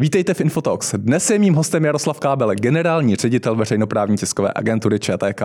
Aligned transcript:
Vítejte 0.00 0.34
v 0.34 0.40
Infotox. 0.40 0.94
Dnes 0.96 1.30
je 1.30 1.38
mým 1.38 1.54
hostem 1.54 1.84
Jaroslav 1.84 2.20
Kábele, 2.20 2.56
generální 2.56 3.16
ředitel 3.16 3.56
veřejnoprávní 3.56 4.16
tiskové 4.16 4.52
agentury 4.54 5.00
ČTK. 5.00 5.42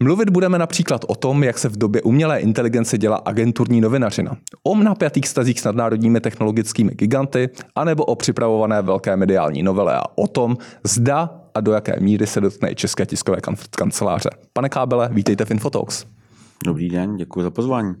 Mluvit 0.00 0.30
budeme 0.30 0.58
například 0.58 1.04
o 1.08 1.14
tom, 1.14 1.44
jak 1.44 1.58
se 1.58 1.68
v 1.68 1.76
době 1.76 2.02
umělé 2.02 2.40
inteligence 2.40 2.98
dělá 2.98 3.16
agenturní 3.16 3.80
novinařina, 3.80 4.36
o 4.62 4.76
napjatých 4.76 5.28
stazích 5.28 5.60
s 5.60 5.64
nadnárodními 5.64 6.20
technologickými 6.20 6.90
giganty, 6.94 7.48
anebo 7.74 8.04
o 8.04 8.16
připravované 8.16 8.82
velké 8.82 9.16
mediální 9.16 9.62
novele 9.62 9.96
a 9.96 10.02
o 10.14 10.26
tom, 10.26 10.56
zda 10.84 11.30
a 11.54 11.60
do 11.60 11.72
jaké 11.72 12.00
míry 12.00 12.26
se 12.26 12.40
dotkne 12.40 12.74
české 12.74 13.06
tiskové 13.06 13.36
kanceláře. 13.70 14.30
Pane 14.52 14.68
Kábele, 14.68 15.08
vítejte 15.12 15.44
v 15.44 15.50
Infotox. 15.50 16.04
Dobrý 16.64 16.88
den, 16.88 17.16
děkuji 17.16 17.42
za 17.42 17.50
pozvání. 17.50 17.94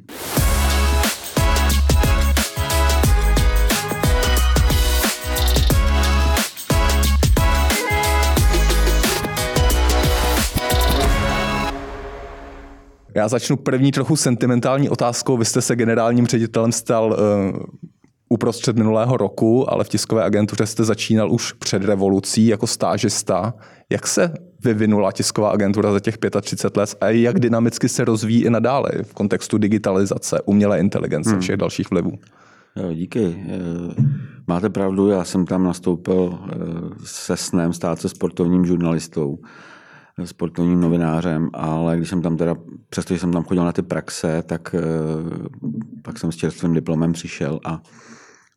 Já 13.14 13.28
začnu 13.28 13.56
první 13.56 13.92
trochu 13.92 14.16
sentimentální 14.16 14.88
otázkou. 14.88 15.36
Vy 15.36 15.44
jste 15.44 15.60
se 15.60 15.76
generálním 15.76 16.26
ředitelem 16.26 16.72
stal 16.72 17.16
uh, 17.52 17.60
uprostřed 18.28 18.76
minulého 18.76 19.16
roku, 19.16 19.72
ale 19.72 19.84
v 19.84 19.88
tiskové 19.88 20.24
agentuře 20.24 20.66
jste 20.66 20.84
začínal 20.84 21.32
už 21.32 21.52
před 21.52 21.84
revolucí 21.84 22.46
jako 22.46 22.66
stážista. 22.66 23.54
Jak 23.90 24.06
se 24.06 24.34
vyvinula 24.64 25.12
tisková 25.12 25.50
agentura 25.50 25.92
za 25.92 26.00
těch 26.00 26.18
35 26.40 26.76
let 26.76 26.94
a 27.00 27.08
jak 27.08 27.40
dynamicky 27.40 27.88
se 27.88 28.04
rozvíjí 28.04 28.44
i 28.44 28.50
nadále 28.50 28.90
v 29.02 29.14
kontextu 29.14 29.58
digitalizace, 29.58 30.40
umělé 30.44 30.80
inteligence, 30.80 31.30
hmm. 31.30 31.40
všech 31.40 31.56
dalších 31.56 31.90
vlivů? 31.90 32.12
Díky. 32.94 33.44
Eh, 33.48 34.02
máte 34.46 34.70
pravdu, 34.70 35.08
já 35.08 35.24
jsem 35.24 35.46
tam 35.46 35.64
nastoupil 35.64 36.38
eh, 36.52 36.56
se 37.04 37.36
snem 37.36 37.72
stát 37.72 38.00
se 38.00 38.08
sportovním 38.08 38.66
žurnalistou 38.66 39.38
sportovním 40.26 40.80
novinářem, 40.80 41.50
ale 41.52 41.96
když 41.96 42.08
jsem 42.08 42.22
tam 42.22 42.36
teda, 42.36 42.56
přestože 42.90 43.20
jsem 43.20 43.32
tam 43.32 43.44
chodil 43.44 43.64
na 43.64 43.72
ty 43.72 43.82
praxe, 43.82 44.42
tak 44.46 44.74
eh, 44.74 44.82
pak 46.02 46.18
jsem 46.18 46.32
s 46.32 46.36
čerstvým 46.36 46.74
diplomem 46.74 47.12
přišel 47.12 47.60
a 47.64 47.82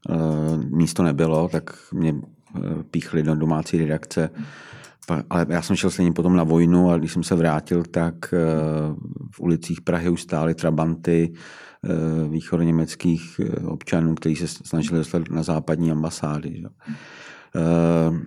eh, 0.10 0.16
místo 0.58 1.04
nebylo, 1.04 1.50
tak 1.50 1.78
mě 1.94 2.16
eh, 2.56 2.60
píchli 2.92 3.24
do 3.24 3.36
domácí 3.36 3.78
redakce. 3.78 4.30
Ale 5.30 5.46
já 5.50 5.62
jsem 5.62 5.76
šel 5.76 5.90
stejně 5.90 6.12
potom 6.12 6.36
na 6.36 6.44
vojnu 6.44 6.92
a 6.92 6.98
když 6.98 7.14
jsem 7.14 7.24
se 7.24 7.36
vrátil, 7.36 7.84
tak 7.84 8.16
v 9.32 9.40
ulicích 9.40 9.82
Prahy 9.82 10.10
už 10.10 10.22
stály 10.22 10.56
trabanty 10.56 11.34
východoněmeckých 12.30 13.42
občanů, 13.66 14.16
kteří 14.16 14.36
se 14.36 14.48
snažili 14.48 14.98
dostat 14.98 15.30
na 15.30 15.44
západní 15.44 15.92
ambasády. 15.92 16.58
Že? 16.58 16.68
Eh, 17.56 18.20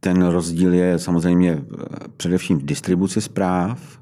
ten 0.00 0.26
rozdíl 0.26 0.74
je 0.74 0.98
samozřejmě 0.98 1.52
eh, 1.52 1.86
především 2.16 2.58
v 2.58 2.64
distribuci 2.64 3.20
zpráv, 3.20 4.00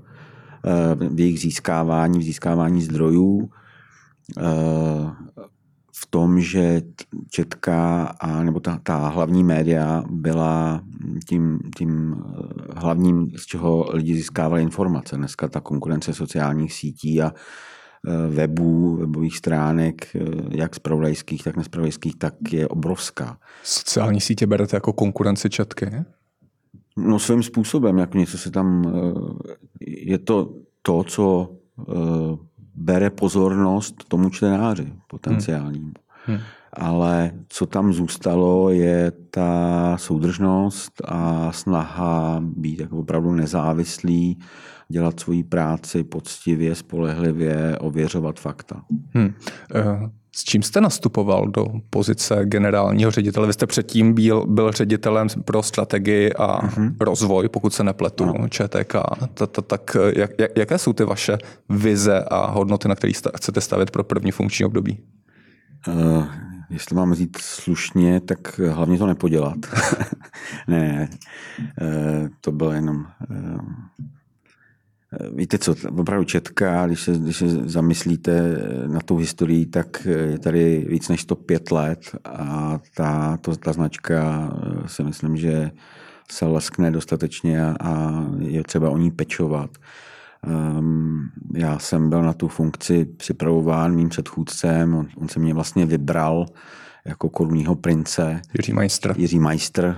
eh, 0.64 0.94
v 0.94 1.20
jejich 1.20 1.40
získávání, 1.40 2.18
v 2.18 2.22
získávání 2.22 2.82
zdrojů, 2.82 3.50
v 5.94 6.06
tom, 6.10 6.40
že 6.40 6.82
Četka 7.30 8.04
a 8.20 8.42
nebo 8.42 8.60
ta, 8.60 8.80
ta 8.82 9.08
hlavní 9.08 9.44
média 9.44 10.04
byla 10.10 10.80
tím, 11.28 11.58
tím 11.76 12.22
hlavním, 12.76 13.30
z 13.36 13.46
čeho 13.46 13.90
lidi 13.92 14.14
získávali 14.14 14.62
informace. 14.62 15.16
Dneska 15.16 15.48
ta 15.48 15.60
konkurence 15.60 16.14
sociálních 16.14 16.72
sítí 16.72 17.22
a 17.22 17.32
webů, 18.28 18.96
webových 18.96 19.36
stránek, 19.36 20.16
eh, 20.16 20.20
jak 20.50 20.74
zpravodajských, 20.74 21.44
tak 21.44 21.56
nespravodajských, 21.56 22.16
tak 22.16 22.34
je 22.52 22.68
obrovská. 22.68 23.38
Sociální 23.62 24.20
sítě 24.20 24.46
berete 24.46 24.76
jako 24.76 24.92
konkurenci 24.92 25.50
četky? 25.50 25.90
No 26.96 27.18
svým 27.18 27.42
způsobem, 27.42 27.98
jako 27.98 28.18
něco 28.18 28.38
se 28.38 28.50
tam... 28.50 28.92
Eh, 28.96 29.54
je 29.86 30.18
to 30.18 30.54
to, 30.82 31.04
co 31.04 31.54
bere 32.74 33.10
pozornost 33.10 33.94
tomu 34.08 34.30
čtenáři 34.30 34.92
potenciálnímu. 35.08 35.92
Hmm. 36.24 36.36
Hmm. 36.36 36.46
Ale 36.78 37.30
co 37.48 37.66
tam 37.66 37.92
zůstalo, 37.92 38.70
je 38.70 39.12
ta 39.30 39.96
soudržnost 39.96 40.92
a 41.04 41.52
snaha 41.52 42.40
být 42.42 42.80
jako 42.80 42.96
opravdu 42.96 43.32
nezávislý, 43.32 44.38
dělat 44.88 45.20
svoji 45.20 45.44
práci 45.44 46.04
poctivě, 46.04 46.74
spolehlivě, 46.74 47.78
ověřovat 47.78 48.40
fakta. 48.40 48.82
Hmm. 49.14 49.34
S 50.36 50.44
čím 50.44 50.62
jste 50.62 50.80
nastupoval 50.80 51.46
do 51.46 51.66
pozice 51.90 52.40
generálního 52.44 53.10
ředitele? 53.10 53.46
Vy 53.46 53.52
jste 53.52 53.66
předtím 53.66 54.14
byl, 54.14 54.46
byl 54.46 54.72
ředitelem 54.72 55.28
pro 55.44 55.62
strategii 55.62 56.32
a 56.32 56.66
uh-huh. 56.66 56.94
rozvoj, 57.00 57.48
pokud 57.48 57.74
se 57.74 57.84
nepletu, 57.84 58.24
no. 58.24 58.48
ČTK. 58.48 58.94
Tak 59.66 59.96
jak, 60.16 60.30
jaké 60.56 60.78
jsou 60.78 60.92
ty 60.92 61.04
vaše 61.04 61.38
vize 61.68 62.24
a 62.30 62.50
hodnoty, 62.50 62.88
na 62.88 62.94
kterých 62.94 63.16
chcete 63.36 63.60
stavět 63.60 63.90
pro 63.90 64.04
první 64.04 64.30
funkční 64.30 64.64
období? 64.66 64.98
Uh, 65.88 66.24
jestli 66.70 66.96
mám 66.96 67.14
říct 67.14 67.38
slušně, 67.40 68.20
tak 68.20 68.58
hlavně 68.58 68.98
to 68.98 69.06
nepodělat. 69.06 69.58
ne, 70.68 70.78
ne, 70.78 71.08
uh, 71.82 72.28
to 72.40 72.52
bylo 72.52 72.72
jenom 72.72 73.06
uh, 73.30 73.60
Víte 75.34 75.58
co, 75.58 75.74
opravdu 75.96 76.24
Četka, 76.24 76.86
když 76.86 77.00
se, 77.00 77.12
když 77.12 77.36
se 77.36 77.48
zamyslíte 77.48 78.56
na 78.86 79.00
tu 79.00 79.16
historii, 79.16 79.66
tak 79.66 80.06
je 80.06 80.38
tady 80.38 80.86
víc 80.88 81.08
než 81.08 81.20
105 81.20 81.70
let 81.70 82.00
a 82.24 82.78
ta, 82.94 83.36
to, 83.36 83.56
ta 83.56 83.72
značka 83.72 84.50
si 84.86 85.02
myslím, 85.02 85.36
že 85.36 85.70
se 86.32 86.46
leskne 86.46 86.90
dostatečně 86.90 87.64
a, 87.64 87.76
a 87.80 88.24
je 88.38 88.62
třeba 88.62 88.90
o 88.90 88.98
ní 88.98 89.10
pečovat. 89.10 89.70
Um, 90.46 91.30
já 91.54 91.78
jsem 91.78 92.10
byl 92.10 92.22
na 92.22 92.32
tu 92.32 92.48
funkci 92.48 93.04
připravován 93.04 93.94
mým 93.94 94.08
předchůdcem, 94.08 94.94
on, 94.94 95.08
on 95.16 95.28
se 95.28 95.40
mě 95.40 95.54
vlastně 95.54 95.86
vybral 95.86 96.46
jako 97.04 97.28
korunního 97.28 97.74
prince. 97.74 98.40
Jiří 98.58 98.72
Majstr. 98.72 99.14
Jiří 99.16 99.38
Majstr. 99.38 99.96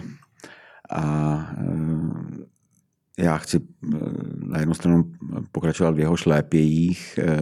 A 0.91 1.37
um, 1.67 2.45
já 3.19 3.39
chci 3.39 3.61
eh, 3.95 3.99
na 4.47 4.59
jednu 4.59 4.75
stranu 4.75 5.12
pokračovat 5.53 5.95
v 5.95 5.99
jeho 5.99 6.17
šlépějích, 6.17 7.19
eh, 7.22 7.37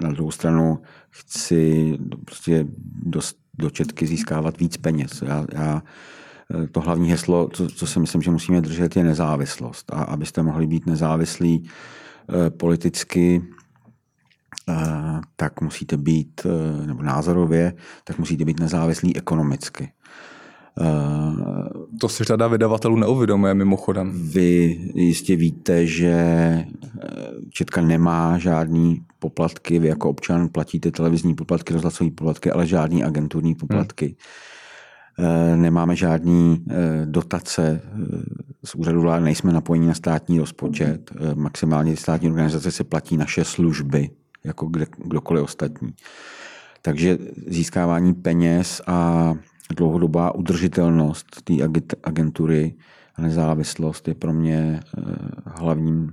na 0.00 0.10
druhou 0.10 0.30
stranu 0.30 0.78
chci 1.10 1.98
prostě 2.24 2.66
do, 3.02 3.20
do 3.58 3.70
Četky 3.70 4.06
získávat 4.06 4.58
víc 4.58 4.76
peněz. 4.76 5.22
Já, 5.22 5.46
já 5.52 5.82
to 6.72 6.80
hlavní 6.80 7.10
heslo, 7.10 7.48
co, 7.52 7.68
co 7.68 7.86
si 7.86 8.00
myslím, 8.00 8.22
že 8.22 8.30
musíme 8.30 8.60
držet, 8.60 8.96
je 8.96 9.04
nezávislost. 9.04 9.92
A 9.92 10.02
abyste 10.02 10.42
mohli 10.42 10.66
být 10.66 10.86
nezávislí 10.86 11.68
politicky, 12.56 13.42
tak 15.36 15.60
musíte 15.60 15.96
být, 15.96 16.46
nebo 16.86 17.02
názorově, 17.02 17.72
tak 18.04 18.18
musíte 18.18 18.44
být 18.44 18.60
nezávislí 18.60 19.16
ekonomicky. 19.16 19.92
To 22.00 22.08
si 22.08 22.24
řada 22.24 22.48
vydavatelů 22.48 22.96
neuvědomuje 22.96 23.54
mimochodem. 23.54 24.28
Vy 24.32 24.80
jistě 24.94 25.36
víte, 25.36 25.86
že 25.86 26.10
eh, 26.10 26.66
Četka 27.50 27.80
nemá 27.80 28.38
žádný 28.38 29.02
poplatky, 29.18 29.78
vy 29.78 29.88
jako 29.88 30.10
občan 30.10 30.48
platíte 30.48 30.90
televizní 30.90 31.34
poplatky, 31.34 31.72
rozhlasové 31.72 32.10
poplatky, 32.10 32.50
ale 32.50 32.66
žádný 32.66 33.04
agenturní 33.04 33.54
poplatky. 33.54 34.06
Hmm. 34.06 34.14
Nemáme 35.56 35.96
žádný 35.96 36.64
eh, 36.70 37.06
dotace 37.06 37.80
z 38.64 38.74
úřadu 38.74 39.00
vlády, 39.00 39.24
nejsme 39.24 39.52
napojeni 39.52 39.86
na 39.86 39.94
státní 39.94 40.38
rozpočet. 40.38 41.10
Maximálně 41.34 41.96
státní 41.96 42.28
organizace 42.28 42.70
se 42.70 42.84
platí 42.84 43.16
naše 43.16 43.44
služby, 43.44 44.10
jako 44.44 44.66
kde, 44.66 44.86
kdokoliv 45.04 45.44
ostatní. 45.44 45.94
Takže 46.82 47.18
získávání 47.46 48.14
peněz 48.14 48.82
a 48.86 49.34
dlouhodobá 49.76 50.34
udržitelnost 50.34 51.42
té 51.44 51.54
agentury 52.04 52.74
a 53.16 53.22
nezávislost 53.22 54.08
je 54.08 54.14
pro 54.14 54.32
mě 54.32 54.80
eh, 54.98 55.02
hlavním, 55.46 56.12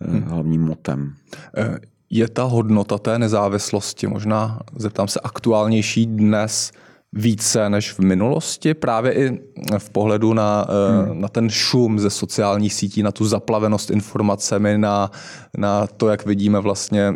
eh, 0.00 0.10
hmm. 0.10 0.22
hlavním 0.22 0.62
motem. 0.62 1.14
Eh, 1.56 1.78
je 2.10 2.28
ta 2.28 2.42
hodnota 2.42 2.98
té 2.98 3.18
nezávislosti 3.18 4.06
možná, 4.06 4.60
zeptám 4.76 5.08
se, 5.08 5.20
aktuálnější 5.20 6.06
dnes 6.06 6.72
více 7.12 7.70
než 7.70 7.92
v 7.92 7.98
minulosti, 7.98 8.74
právě 8.74 9.12
i 9.12 9.40
v 9.78 9.90
pohledu 9.90 10.34
na, 10.34 10.66
hmm. 10.68 11.20
na 11.20 11.28
ten 11.28 11.50
šum 11.50 11.98
ze 11.98 12.10
sociálních 12.10 12.74
sítí, 12.74 13.02
na 13.02 13.12
tu 13.12 13.24
zaplavenost 13.24 13.90
informacemi, 13.90 14.78
na, 14.78 15.10
na 15.58 15.86
to, 15.86 16.08
jak 16.08 16.26
vidíme 16.26 16.60
vlastně 16.60 17.14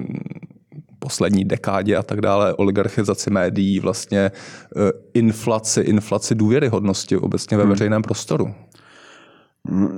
poslední 0.98 1.44
dekádě 1.44 1.96
a 1.96 2.02
tak 2.02 2.20
dále, 2.20 2.54
oligarchizaci 2.54 3.30
médií, 3.30 3.80
vlastně 3.80 4.18
eh, 4.20 4.92
inflaci, 5.14 5.80
inflaci 5.80 6.34
důvěryhodnosti 6.34 7.16
obecně 7.16 7.56
ve 7.56 7.62
hmm. 7.62 7.70
veřejném 7.70 8.02
prostoru? 8.02 8.54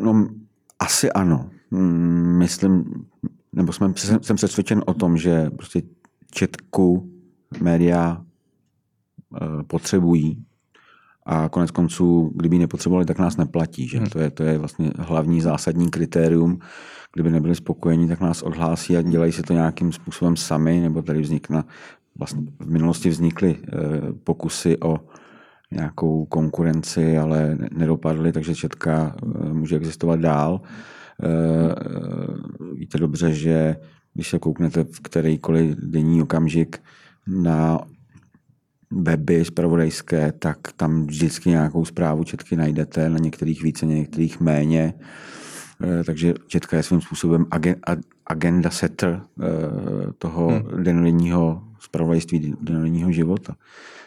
No, 0.00 0.28
asi 0.78 1.12
ano. 1.12 1.50
Hmm, 1.72 2.38
myslím, 2.38 2.84
nebo 3.52 3.72
jsem, 3.72 3.94
jsem 4.22 4.36
přesvědčen 4.36 4.82
o 4.86 4.94
tom, 4.94 5.16
že 5.16 5.50
prostě 5.50 5.82
četku 6.30 7.10
média 7.60 8.20
eh, 8.20 8.33
potřebují 9.66 10.44
A 11.26 11.48
konec 11.48 11.70
konců, 11.70 12.32
kdyby 12.36 12.58
nepotřebovali, 12.58 13.06
tak 13.06 13.18
nás 13.18 13.36
neplatí. 13.36 13.88
Že? 13.88 13.98
Hmm. 13.98 14.06
To, 14.06 14.18
je, 14.18 14.30
to 14.30 14.42
je 14.42 14.58
vlastně 14.58 14.90
hlavní 14.98 15.40
zásadní 15.40 15.90
kritérium. 15.90 16.58
Kdyby 17.12 17.30
nebyli 17.30 17.54
spokojeni, 17.54 18.08
tak 18.08 18.20
nás 18.20 18.42
odhlásí 18.42 18.96
a 18.96 19.02
dělají 19.02 19.32
si 19.32 19.42
to 19.42 19.52
nějakým 19.52 19.92
způsobem 19.92 20.36
sami, 20.36 20.80
nebo 20.80 21.02
tady 21.02 21.20
vznikne, 21.20 21.64
vlastně 22.18 22.42
v 22.60 22.70
minulosti 22.70 23.08
vznikly 23.08 23.56
eh, 23.56 23.68
pokusy 24.24 24.76
o 24.80 25.00
nějakou 25.72 26.24
konkurenci, 26.24 27.18
ale 27.18 27.58
nedopadly, 27.72 28.32
takže 28.32 28.54
Četka 28.54 29.16
eh, 29.16 29.52
může 29.52 29.76
existovat 29.76 30.20
dál. 30.20 30.60
Eh, 31.22 31.74
víte 32.74 32.98
dobře, 32.98 33.32
že 33.32 33.76
když 34.14 34.28
se 34.28 34.38
kouknete 34.38 34.84
v 34.84 35.00
kterýkoliv 35.00 35.76
denní 35.76 36.22
okamžik 36.22 36.82
na 37.26 37.80
weby 38.90 39.44
zpravodajské, 39.44 40.32
tak 40.32 40.58
tam 40.76 41.06
vždycky 41.06 41.50
nějakou 41.50 41.84
zprávu 41.84 42.24
Četky 42.24 42.56
najdete, 42.56 43.08
na 43.08 43.18
některých 43.18 43.62
více, 43.62 43.86
na 43.86 43.92
některých 43.92 44.40
méně. 44.40 44.94
Eh, 45.82 46.04
takže 46.04 46.34
Četka 46.46 46.76
je 46.76 46.82
svým 46.82 47.00
způsobem 47.00 47.46
agenda 48.26 48.70
setter 48.70 49.22
toho 50.18 50.48
hmm. 50.48 50.84
denního 50.84 51.62
zpravodajství, 51.80 52.54
denního 52.60 53.12
života. 53.12 53.56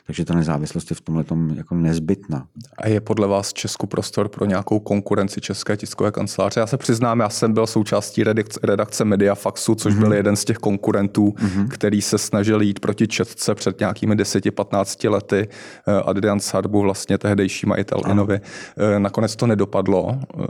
Takže 0.07 0.25
ta 0.25 0.33
nezávislost 0.33 0.89
je 0.89 0.95
v 0.95 1.01
tomhle 1.01 1.25
jako 1.56 1.75
nezbytná. 1.75 2.48
A 2.77 2.88
je 2.88 3.01
podle 3.01 3.27
vás 3.27 3.54
Česku 3.54 3.88
prostor 3.88 4.30
pro 4.30 4.45
nějakou 4.45 4.80
konkurenci 4.80 5.42
České 5.42 5.77
tiskové 5.77 6.12
kanceláře? 6.12 6.59
Já 6.59 6.68
se 6.68 6.77
přiznám, 6.77 7.19
já 7.19 7.30
jsem 7.30 7.54
byl 7.54 7.68
součástí 7.68 8.24
redakce, 8.24 8.59
redakce 8.63 9.06
Mediafaxu, 9.06 9.75
což 9.75 9.94
mm-hmm. 9.94 10.00
byl 10.00 10.13
jeden 10.13 10.36
z 10.36 10.45
těch 10.45 10.57
konkurentů, 10.57 11.27
mm-hmm. 11.27 11.68
který 11.68 12.01
se 12.01 12.18
snažil 12.18 12.62
jít 12.62 12.80
proti 12.80 13.07
Četce 13.07 13.56
před 13.56 13.80
nějakými 13.80 14.15
10-15 14.15 15.12
lety. 15.12 15.48
Eh, 15.88 16.01
Adrian 16.01 16.39
Sarbu, 16.39 16.81
vlastně 16.81 17.18
tehdejší 17.18 17.65
majitel 17.65 18.01
Inovy. 18.12 18.39
Eh, 18.77 19.00
nakonec 19.00 19.36
to 19.36 19.48
nedopadlo, 19.48 20.19
eh, 20.19 20.45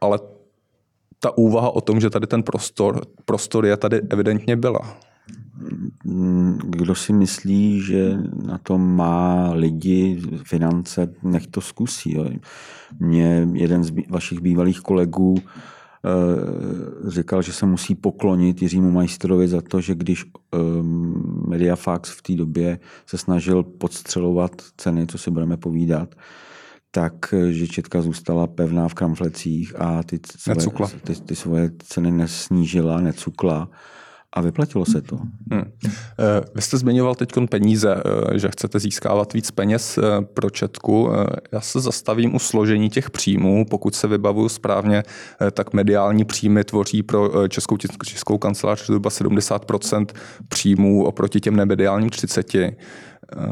ale 0.00 0.18
ta 1.20 1.38
úvaha 1.38 1.70
o 1.70 1.80
tom, 1.80 2.00
že 2.00 2.10
tady 2.10 2.26
ten 2.26 2.42
prostor, 2.42 3.00
prostor 3.24 3.66
je, 3.66 3.76
tady 3.76 4.00
evidentně 4.10 4.56
byla 4.56 4.96
kdo 6.64 6.94
si 6.94 7.12
myslí, 7.12 7.80
že 7.80 8.18
na 8.46 8.58
to 8.58 8.78
má 8.78 9.52
lidi, 9.52 10.22
finance, 10.44 11.12
nech 11.22 11.46
to 11.46 11.60
zkusí. 11.60 12.12
Jo. 12.12 12.30
Mě 13.00 13.48
jeden 13.52 13.84
z 13.84 13.92
vašich 14.08 14.40
bývalých 14.40 14.80
kolegů 14.80 15.34
eh, 15.38 17.10
říkal, 17.10 17.42
že 17.42 17.52
se 17.52 17.66
musí 17.66 17.94
poklonit 17.94 18.62
Jiřímu 18.62 18.90
Majstrovi 18.90 19.48
za 19.48 19.60
to, 19.60 19.80
že 19.80 19.94
když 19.94 20.24
ehm, 20.52 21.44
Mediafax 21.48 22.10
v 22.10 22.22
té 22.22 22.34
době 22.34 22.78
se 23.06 23.18
snažil 23.18 23.62
podstřelovat 23.62 24.52
ceny, 24.76 25.06
co 25.06 25.18
si 25.18 25.30
budeme 25.30 25.56
povídat, 25.56 26.14
tak, 26.90 27.34
že 27.50 27.66
Četka 27.68 28.02
zůstala 28.02 28.46
pevná 28.46 28.88
v 28.88 28.94
kramflecích 28.94 29.80
a 29.80 30.02
ty 30.02 30.20
svoje, 30.38 30.90
ty, 31.04 31.14
ty 31.14 31.36
svoje 31.36 31.70
ceny 31.78 32.10
nesnížila, 32.10 33.00
necukla 33.00 33.70
a 34.34 34.40
vyplatilo 34.40 34.84
se 34.84 35.02
to. 35.02 35.16
Hmm. 35.50 35.72
Eh, 35.82 36.44
vy 36.54 36.62
jste 36.62 36.78
zmiňoval 36.78 37.14
teď 37.14 37.30
peníze, 37.50 37.94
eh, 37.94 38.38
že 38.38 38.48
chcete 38.48 38.78
získávat 38.80 39.32
víc 39.32 39.50
peněz 39.50 39.98
eh, 39.98 40.24
pro 40.34 40.50
Četku. 40.50 41.10
Já 41.52 41.60
se 41.60 41.80
zastavím 41.80 42.34
u 42.34 42.38
složení 42.38 42.90
těch 42.90 43.10
příjmů. 43.10 43.66
Pokud 43.70 43.94
se 43.94 44.06
vybavuju 44.06 44.48
správně, 44.48 45.02
tak 45.52 45.72
mediální 45.72 46.24
příjmy 46.24 46.64
tvoří 46.64 47.02
pro 47.02 47.48
Českou 47.48 47.76
českou 48.04 48.38
kancelář 48.38 48.86
zhruba 48.86 49.10
70% 49.10 50.06
příjmů 50.48 51.04
oproti 51.04 51.40
těm 51.40 51.56
nemediálním 51.56 52.10
30. 52.10 52.52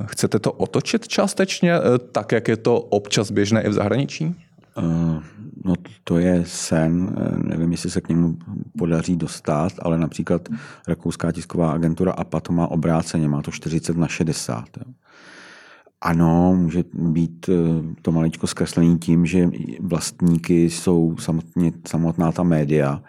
Chcete 0.06 0.38
to 0.38 0.52
otočit 0.52 1.08
částečně, 1.08 1.74
tak 2.12 2.32
jak 2.32 2.48
je 2.48 2.56
to 2.56 2.80
občas 2.80 3.30
běžné 3.30 3.62
i 3.62 3.68
v 3.68 3.72
zahraničí? 3.72 4.34
Uh, 4.76 5.22
no 5.64 5.74
to 6.04 6.18
je 6.18 6.42
sen, 6.46 7.16
nevím, 7.36 7.72
jestli 7.72 7.90
se 7.90 8.00
k 8.00 8.08
němu 8.08 8.36
podaří 8.78 9.16
dostat, 9.16 9.72
ale 9.82 9.98
například 9.98 10.48
rakouská 10.88 11.32
tisková 11.32 11.72
agentura 11.72 12.12
APA 12.12 12.40
to 12.40 12.52
má 12.52 12.66
obráceně, 12.66 13.28
má 13.28 13.42
to 13.42 13.50
40 13.50 13.96
na 13.96 14.08
60. 14.08 14.64
Jo. 14.76 14.92
Ano, 16.02 16.54
může 16.56 16.84
být 16.92 17.48
eh, 17.48 17.54
to 18.02 18.12
maličko 18.12 18.46
zkreslení 18.46 18.98
tím, 18.98 19.26
že 19.26 19.50
vlastníky 19.80 20.70
jsou 20.70 21.16
samotně, 21.18 21.72
samotná 21.88 22.32
ta 22.32 22.42
média, 22.42 23.02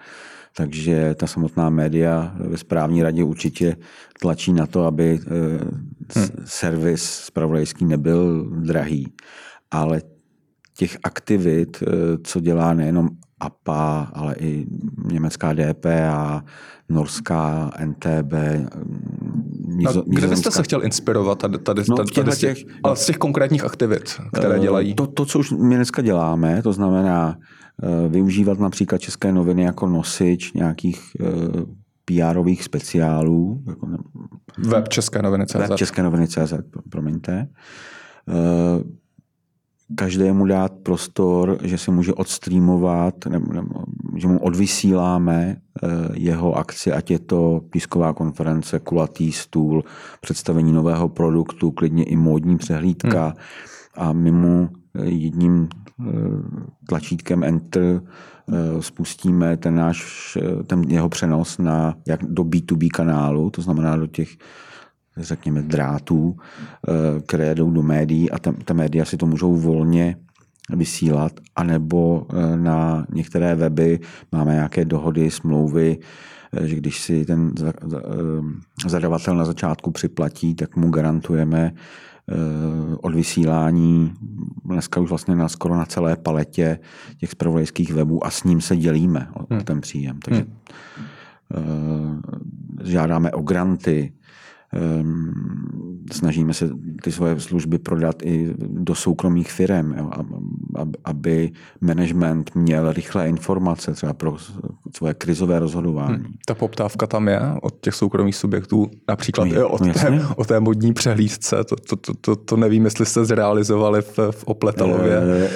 takže 0.55 1.15
ta 1.15 1.27
samotná 1.27 1.69
média 1.69 2.35
ve 2.39 2.57
správní 2.57 3.03
radě 3.03 3.23
určitě 3.23 3.77
tlačí 4.21 4.53
na 4.53 4.67
to, 4.67 4.85
aby 4.85 5.19
eh, 5.21 6.19
hmm. 6.19 6.27
servis 6.45 7.03
spravodajský 7.03 7.85
nebyl 7.85 8.49
drahý. 8.49 9.13
Ale 9.71 10.01
těch 10.77 10.97
aktivit, 11.03 11.83
eh, 11.87 12.17
co 12.23 12.39
dělá 12.39 12.73
nejenom 12.73 13.09
APA, 13.39 14.11
ale 14.13 14.35
i 14.39 14.65
německá 15.11 15.53
DPA, 15.53 16.43
norská 16.89 17.71
NTB. 17.79 18.33
Nizo, 19.67 20.03
kde 20.07 20.27
byste 20.27 20.51
se 20.51 20.63
chtěl 20.63 20.83
inspirovat 20.85 21.37
tady, 21.37 21.57
tady, 21.57 21.83
no, 21.89 21.95
tady, 21.95 22.11
tady 22.11 22.31
z, 22.31 22.37
těch, 22.37 22.57
ale 22.83 22.95
z 22.95 23.05
těch 23.05 23.17
konkrétních 23.17 23.63
aktivit, 23.63 24.21
které 24.33 24.55
eh, 24.55 24.59
dělají? 24.59 24.95
To, 24.95 25.07
to, 25.07 25.25
co 25.25 25.39
už 25.39 25.51
my 25.51 25.75
dneska 25.75 26.01
děláme, 26.01 26.61
to 26.61 26.73
znamená 26.73 27.37
eh, 27.83 28.07
využívat 28.07 28.59
například 28.59 28.97
české 28.97 29.31
noviny 29.31 29.63
jako 29.63 29.87
nosič 29.87 30.53
nějakých 30.53 31.01
PR-ových 32.11 32.63
speciálů. 32.63 33.63
Jako, 33.67 33.87
web 34.57 34.87
České 34.87 35.21
noviny 35.21 35.45
CZ. 35.45 35.55
Web 35.55 35.75
České 35.75 36.03
noviny 36.03 36.27
CZ, 36.27 36.53
promiňte 36.89 37.47
každému 39.95 40.45
dát 40.45 40.73
prostor, 40.83 41.57
že 41.63 41.77
se 41.77 41.91
může 41.91 42.13
odstreamovat, 42.13 43.25
nebo, 43.25 43.53
nebo, 43.53 43.83
že 44.15 44.27
mu 44.27 44.39
odvysíláme 44.39 45.55
eh, 45.55 45.87
jeho 46.13 46.53
akci, 46.53 46.91
ať 46.91 47.11
je 47.11 47.19
to 47.19 47.61
písková 47.69 48.13
konference, 48.13 48.79
kulatý 48.79 49.31
stůl, 49.31 49.83
představení 50.21 50.73
nového 50.73 51.09
produktu, 51.09 51.71
klidně 51.71 52.03
i 52.03 52.15
módní 52.15 52.57
přehlídka 52.57 53.25
hmm. 53.25 53.35
a 53.95 54.13
my 54.13 54.31
mu 54.31 54.69
eh, 54.95 55.05
jedním 55.05 55.67
eh, 55.99 56.03
tlačítkem 56.89 57.43
Enter 57.43 58.01
spustíme 58.79 59.57
ten 59.57 59.75
náš, 59.75 60.37
ten 60.67 60.81
jeho 60.87 61.09
přenos 61.09 61.57
na, 61.57 61.95
jak 62.07 62.23
do 62.23 62.43
B2B 62.43 62.89
kanálu, 62.93 63.49
to 63.49 63.61
znamená 63.61 63.95
do 63.95 64.07
těch 64.07 64.29
řekněme, 65.17 65.61
drátů, 65.61 66.37
eh, 66.37 67.21
které 67.21 67.55
jdou 67.55 67.71
do 67.71 67.81
médií 67.81 68.31
a 68.31 68.39
ta, 68.39 68.53
ta 68.65 68.73
média 68.73 69.05
si 69.05 69.17
to 69.17 69.25
můžou 69.25 69.55
volně 69.55 70.17
vysílat, 70.75 71.31
anebo 71.55 72.27
eh, 72.29 72.57
na 72.57 73.05
některé 73.13 73.55
weby 73.55 73.99
máme 74.31 74.53
nějaké 74.53 74.85
dohody, 74.85 75.31
smlouvy, 75.31 75.97
eh, 76.53 76.67
že 76.67 76.75
když 76.75 77.01
si 77.01 77.25
ten 77.25 77.51
zadavatel 78.87 79.35
na 79.35 79.45
začátku 79.45 79.91
připlatí, 79.91 80.55
tak 80.55 80.75
mu 80.75 80.89
garantujeme 80.89 81.73
od 83.01 83.15
vysílání 83.15 84.13
dneska 84.65 84.99
už 84.99 85.09
vlastně 85.09 85.35
na 85.35 85.49
skoro 85.49 85.75
na 85.75 85.85
celé 85.85 86.15
paletě 86.15 86.79
těch 87.17 87.31
zpravodajských 87.31 87.93
webů 87.93 88.25
a 88.25 88.29
s 88.29 88.43
ním 88.43 88.61
se 88.61 88.77
dělíme 88.77 89.27
o, 89.33 89.53
hmm. 89.53 89.63
ten 89.63 89.81
příjem. 89.81 90.19
Takže 90.25 90.45
hmm. 91.55 92.21
žádáme 92.83 93.31
o 93.31 93.41
granty, 93.41 94.13
snažíme 96.11 96.53
se 96.53 96.69
ty 97.03 97.11
svoje 97.11 97.39
služby 97.39 97.77
prodat 97.77 98.15
i 98.23 98.55
do 98.57 98.95
soukromých 98.95 99.51
firm, 99.51 99.93
jo, 99.97 100.11
aby 101.05 101.51
management 101.81 102.55
měl 102.55 102.93
rychlé 102.93 103.29
informace 103.29 103.93
třeba 103.93 104.13
pro 104.13 104.37
svoje 104.95 105.13
krizové 105.13 105.59
rozhodování. 105.59 106.15
Hmm, 106.15 106.33
ta 106.45 106.53
poptávka 106.53 107.07
tam 107.07 107.27
je 107.27 107.39
od 107.61 107.79
těch 107.81 107.95
soukromých 107.95 108.35
subjektů, 108.35 108.89
například 109.07 109.45
no, 109.45 109.53
je, 109.53 109.65
od, 109.65 109.81
no, 109.81 109.93
té, 109.93 110.21
o 110.35 110.45
té 110.45 110.59
modní 110.59 110.93
přehlídce, 110.93 111.63
to, 111.63 111.75
to, 111.75 111.95
to, 111.95 112.13
to, 112.13 112.35
to 112.35 112.57
nevím, 112.57 112.85
jestli 112.85 113.05
jste 113.05 113.25
zrealizovali 113.25 114.01
v, 114.01 114.19
v 114.31 114.43
Opletalově. 114.43 115.17
E, 115.17 115.49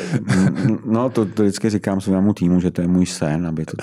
no, 0.86 1.10
to, 1.10 1.26
to 1.26 1.44
vždycky 1.44 1.70
říkám 1.70 2.02
svému 2.02 2.34
týmu, 2.34 2.60
že 2.60 2.72
to 2.72 2.82
je 2.82 2.88
můj 2.88 3.06
sen, 3.06 3.48
aby, 3.48 3.66
to, 3.66 3.74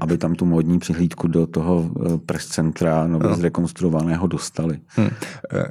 aby 0.00 0.18
tam 0.18 0.34
tu 0.34 0.44
modní 0.44 0.78
přehlídku 0.78 1.28
do 1.28 1.46
toho 1.46 1.90
eh, 2.06 2.18
press 2.26 2.46
centra 2.46 3.06
nově 3.06 3.28
no. 3.28 3.36
zrekonstruovaného 3.36 4.26
dostali 4.26 4.71
dělali. 4.72 4.80
Hmm. 4.88 5.10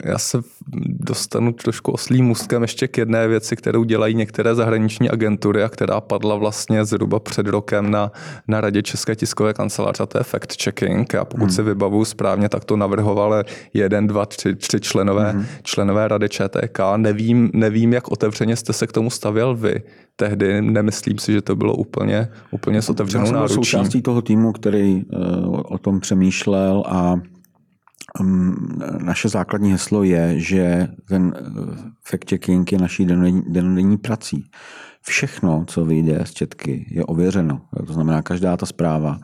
Já 0.04 0.18
se 0.18 0.42
dostanu 0.86 1.54
trošku 1.54 1.92
oslým 1.92 2.26
můstkem 2.26 2.62
ještě 2.62 2.88
k 2.88 2.98
jedné 2.98 3.28
věci, 3.28 3.56
kterou 3.56 3.84
dělají 3.84 4.16
některé 4.16 4.56
zahraniční 4.56 5.10
agentury 5.10 5.64
a 5.64 5.70
která 5.70 6.02
padla 6.02 6.36
vlastně 6.36 6.86
zhruba 6.86 7.20
před 7.20 7.48
rokem 7.48 7.92
na, 7.92 8.12
na 8.48 8.62
radě 8.62 8.82
České 8.82 9.16
tiskové 9.16 9.54
kanceláře, 9.54 10.04
a 10.04 10.06
to 10.06 10.18
je 10.18 10.24
fact-checking. 10.24 11.20
A 11.20 11.26
pokud 11.26 11.44
hmm. 11.44 11.52
si 11.52 11.64
vybavu 11.64 12.06
správně, 12.06 12.50
tak 12.50 12.66
to 12.66 12.78
navrhovali 12.78 13.44
jeden, 13.74 14.08
dva, 14.08 14.26
tři, 14.26 14.56
tři 14.56 14.80
členové, 14.80 15.32
hmm. 15.32 15.46
členové 15.64 16.08
rady 16.08 16.30
ČTK. 16.30 16.80
Nevím, 16.98 17.52
nevím, 17.54 17.94
jak 17.94 18.12
otevřeně 18.12 18.56
jste 18.56 18.74
se 18.74 18.88
k 18.88 18.92
tomu 18.92 19.10
stavěl 19.10 19.56
vy 19.56 19.82
tehdy. 20.16 20.62
Nemyslím 20.62 21.20
si, 21.20 21.34
že 21.34 21.42
to 21.42 21.56
bylo 21.56 21.76
úplně, 21.76 22.28
úplně 22.52 22.82
s 22.82 22.90
otevřenou 22.90 23.32
náručí. 23.32 23.54
součástí 23.54 24.02
toho 24.02 24.22
týmu, 24.22 24.52
který 24.52 25.04
uh, 25.04 25.62
o 25.64 25.78
tom 25.78 26.00
přemýšlel 26.00 26.84
a 26.88 27.16
naše 29.04 29.30
základní 29.30 29.72
heslo 29.72 30.04
je, 30.04 30.40
že 30.40 30.88
ten 31.08 31.34
eh, 31.36 31.42
fact-checking 32.10 32.66
je 32.72 32.78
naší 32.78 33.06
denodenní 33.48 33.98
prací. 33.98 34.46
Všechno, 35.02 35.66
co 35.68 35.86
vyjde 35.86 36.22
z 36.26 36.34
četky, 36.34 36.86
je 36.92 37.06
ověřeno. 37.06 37.62
To 37.88 37.94
znamená, 37.94 38.22
každá 38.22 38.58
ta 38.58 38.66
zpráva 38.66 39.20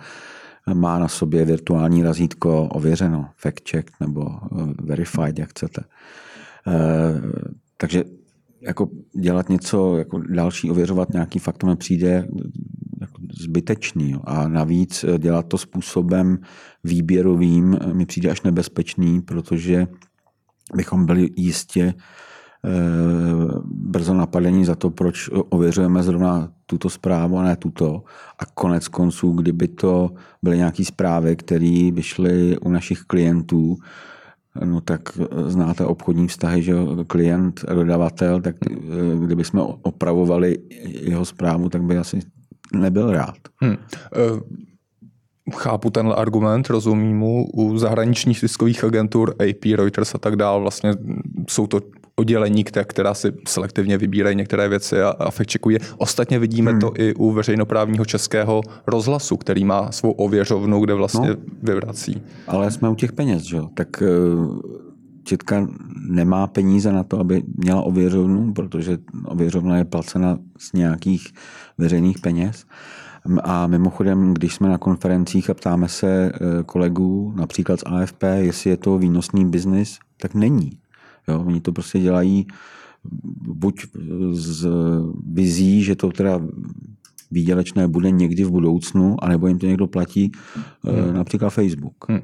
má 0.74 1.00
na 1.00 1.08
sobě 1.08 1.46
virtuální 1.46 2.04
razítko 2.04 2.64
ověřeno, 2.64 3.30
fact-check 3.44 3.84
nebo 4.00 4.30
eh, 4.30 4.74
verified, 4.82 5.40
jak 5.40 5.50
chcete. 5.50 5.82
Takže 7.78 8.04
jako 8.62 8.90
dělat 9.20 9.50
něco, 9.50 9.98
jako 9.98 10.20
další 10.20 10.72
ověřovat 10.72 11.10
nějaký 11.10 11.40
fakt, 11.40 11.64
mi 11.64 11.76
přijde 11.76 12.28
jako 13.02 13.22
zbytečný. 13.40 14.16
A 14.24 14.48
navíc 14.48 15.06
dělat 15.18 15.46
to 15.48 15.58
způsobem 15.58 16.40
výběrovým 16.84 17.80
mi 17.94 18.06
přijde 18.06 18.32
až 18.32 18.42
nebezpečný, 18.42 19.22
protože 19.22 19.88
bychom 20.76 21.06
byli 21.06 21.30
jistě 21.36 21.94
eh, 21.94 22.72
brzo 23.66 24.14
napadení 24.14 24.66
za 24.66 24.76
to, 24.76 24.90
proč 24.90 25.30
ověřujeme 25.50 26.04
zrovna 26.04 26.52
tuto 26.66 26.90
zprávu 26.90 27.38
a 27.38 27.44
ne 27.44 27.56
tuto. 27.56 28.04
A 28.40 28.46
konec 28.46 28.88
konců, 28.88 29.32
kdyby 29.32 29.68
to 29.68 30.10
byly 30.44 30.58
nějaké 30.58 30.86
zprávy, 30.86 31.36
které 31.36 31.90
vyšly 31.94 32.58
u 32.58 32.70
našich 32.70 33.00
klientů, 33.02 33.78
no 34.66 34.82
tak 34.82 35.02
eh, 35.20 35.50
znáte 35.50 35.86
obchodní 35.86 36.28
vztahy, 36.28 36.64
že 36.64 36.74
klient 37.08 37.66
dodavatel, 37.76 38.42
tak 38.42 38.56
eh, 38.72 38.76
kdyby 39.26 39.44
jsme 39.44 39.62
opravovali 39.62 40.58
jeho 41.02 41.26
zprávu, 41.26 41.70
tak 41.70 41.84
by 41.84 41.98
asi 41.98 42.20
nebyl 42.74 43.12
rád. 43.12 43.38
Hmm. 43.62 43.76
Chápu 45.56 45.90
tenhle 45.90 46.16
argument, 46.16 46.70
rozumím 46.70 47.18
mu. 47.18 47.50
U 47.54 47.78
zahraničních 47.78 48.40
tiskových 48.40 48.84
agentur, 48.84 49.36
AP, 49.50 49.66
Reuters 49.76 50.16
a 50.16 50.18
tak 50.18 50.36
dále, 50.36 50.62
vlastně 50.62 50.92
jsou 51.50 51.68
to 51.68 51.80
oddělení, 52.16 52.64
která 52.64 53.14
si 53.14 53.32
selektivně 53.48 53.98
vybírají 53.98 54.36
některé 54.36 54.70
věci 54.70 55.02
a, 55.02 55.10
a 55.10 55.32
fact 55.32 55.52
checkuje. 55.52 55.80
Ostatně 55.98 56.40
vidíme 56.40 56.72
hmm. 56.72 56.80
to 56.80 56.92
i 56.98 57.14
u 57.14 57.32
veřejnoprávního 57.32 58.06
českého 58.06 58.62
rozhlasu, 58.88 59.38
který 59.38 59.66
má 59.66 59.92
svou 59.92 60.12
ověřovnu, 60.12 60.80
kde 60.80 60.94
vlastně 60.94 61.30
no, 61.30 61.36
vyvrací. 61.62 62.22
Ale 62.48 62.72
jsme 62.72 62.90
u 62.90 62.96
těch 62.96 63.12
peněz, 63.12 63.44
že 63.44 63.58
jo? 63.58 63.70
Tak 63.74 64.02
eh, 64.02 64.08
Četka 65.28 65.68
nemá 66.10 66.48
peníze 66.48 66.92
na 66.92 67.04
to, 67.04 67.20
aby 67.20 67.44
měla 67.58 67.82
ověřovnu, 67.82 68.54
protože 68.54 68.98
ověřovna 69.26 69.78
je 69.78 69.86
placena 69.86 70.38
z 70.58 70.74
nějakých 70.74 71.28
veřejných 71.78 72.20
peněz. 72.20 72.66
A 73.44 73.68
mimochodem, 73.68 74.34
když 74.34 74.56
jsme 74.56 74.70
na 74.70 74.78
konferencích 74.78 75.50
a 75.50 75.54
ptáme 75.54 75.88
se 75.88 76.32
eh, 76.34 76.64
kolegů, 76.66 77.34
například 77.36 77.80
z 77.80 77.84
AFP, 77.86 78.24
jestli 78.38 78.70
je 78.70 78.78
to 78.78 78.98
výnosný 78.98 79.46
biznis, 79.46 80.00
tak 80.22 80.34
není. 80.34 80.72
Jo, 81.28 81.44
oni 81.46 81.62
to 81.62 81.72
prostě 81.72 82.00
dělají 82.00 82.48
buď 83.42 83.86
z 84.32 84.70
vizí, 85.34 85.84
že 85.84 85.96
to 85.96 86.10
teda 86.10 86.42
výdělečné 87.32 87.88
bude 87.88 88.12
někdy 88.12 88.44
v 88.44 88.52
budoucnu, 88.52 89.24
anebo 89.24 89.48
jim 89.48 89.60
to 89.60 89.66
někdo 89.66 89.88
platí, 89.88 90.32
eh, 90.88 91.02
hmm. 91.02 91.14
například 91.14 91.50
Facebook. 91.50 92.10
Hmm 92.10 92.22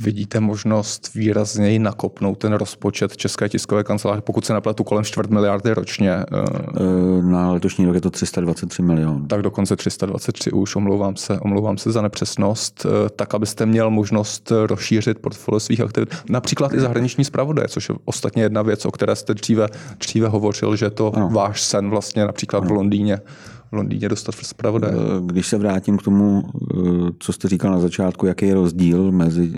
vidíte 0.00 0.40
možnost 0.40 1.14
výrazněji 1.14 1.78
nakopnout 1.78 2.38
ten 2.38 2.52
rozpočet 2.52 3.16
České 3.16 3.48
tiskové 3.48 3.84
kanceláře, 3.84 4.20
pokud 4.20 4.44
se 4.44 4.52
nepletu 4.52 4.84
kolem 4.84 5.04
čtvrt 5.04 5.30
miliardy 5.30 5.72
ročně? 5.72 6.10
Eh, 6.10 6.24
eh, 6.76 7.22
na 7.22 7.52
letošní 7.52 7.86
rok 7.86 7.94
je 7.94 8.00
to 8.00 8.10
323 8.10 8.82
milionů. 8.82 9.26
Tak 9.26 9.42
dokonce 9.42 9.76
323 9.76 10.52
už, 10.52 10.76
omlouvám 10.76 11.16
se, 11.16 11.40
omlouvám 11.40 11.78
se 11.78 11.92
za 11.92 12.02
nepřesnost, 12.02 12.86
eh, 12.86 13.10
tak 13.16 13.34
abyste 13.34 13.66
měl 13.66 13.90
možnost 13.90 14.52
rozšířit 14.66 15.18
portfolio 15.18 15.60
svých 15.60 15.80
aktivit. 15.80 16.14
Například 16.28 16.74
i 16.74 16.80
zahraniční 16.80 17.24
zpravodaje, 17.24 17.68
což 17.68 17.88
je 17.88 17.94
ostatně 18.04 18.42
jedna 18.42 18.62
věc, 18.62 18.86
o 18.86 18.90
které 18.90 19.16
jste 19.16 19.34
dříve, 19.34 19.68
dříve 19.98 20.28
hovořil, 20.28 20.76
že 20.76 20.90
to 20.90 21.16
ano. 21.16 21.28
váš 21.32 21.62
sen 21.62 21.90
vlastně 21.90 22.26
například 22.26 22.58
ano. 22.58 22.68
v 22.68 22.72
Londýně 22.72 23.18
Londýně 23.72 24.08
dostat 24.08 24.34
zpravodaje. 24.34 24.94
Když 25.26 25.46
se 25.46 25.58
vrátím 25.58 25.98
k 25.98 26.02
tomu, 26.02 26.42
co 27.18 27.32
jste 27.32 27.48
říkal 27.48 27.72
na 27.72 27.80
začátku, 27.80 28.26
jaký 28.26 28.46
je 28.46 28.54
rozdíl 28.54 29.12
mezi 29.12 29.52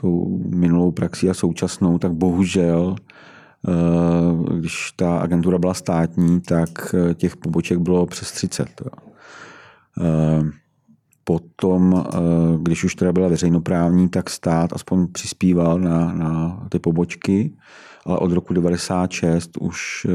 tou 0.00 0.42
minulou 0.54 0.90
praxí 0.90 1.30
a 1.30 1.34
současnou, 1.34 1.98
tak 1.98 2.12
bohužel, 2.12 2.96
když 4.58 4.92
ta 4.96 5.18
agentura 5.18 5.58
byla 5.58 5.74
státní, 5.74 6.40
tak 6.40 6.94
těch 7.14 7.36
poboček 7.36 7.78
bylo 7.78 8.06
přes 8.06 8.32
30. 8.32 8.82
Potom, 11.24 12.04
když 12.62 12.84
už 12.84 12.94
teda 12.94 13.12
byla 13.12 13.28
veřejnoprávní, 13.28 14.08
tak 14.08 14.30
stát 14.30 14.72
aspoň 14.72 15.06
přispíval 15.12 15.78
na, 15.78 16.12
na 16.12 16.66
ty 16.68 16.78
pobočky 16.78 17.52
ale 18.06 18.18
od 18.18 18.32
roku 18.32 18.54
96 18.54 19.56
už 19.60 20.06
eh, 20.08 20.12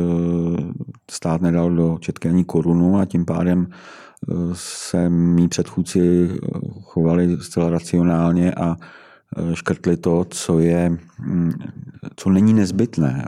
stát 1.12 1.42
nedal 1.42 1.72
do 1.72 1.98
Četky 2.00 2.30
ani 2.30 2.44
korunu 2.44 3.00
a 3.00 3.06
tím 3.06 3.26
pádem 3.26 3.68
eh, 3.70 4.34
se 4.54 5.10
mý 5.10 5.48
předchůdci 5.48 6.30
eh, 6.32 6.38
chovali 6.82 7.38
zcela 7.42 7.70
racionálně 7.70 8.54
a 8.54 8.76
škrtli 9.54 9.98
to, 9.98 10.26
co 10.30 10.60
je, 10.60 10.98
hm, 11.20 11.52
co 12.16 12.30
není 12.30 12.54
nezbytné. 12.54 13.28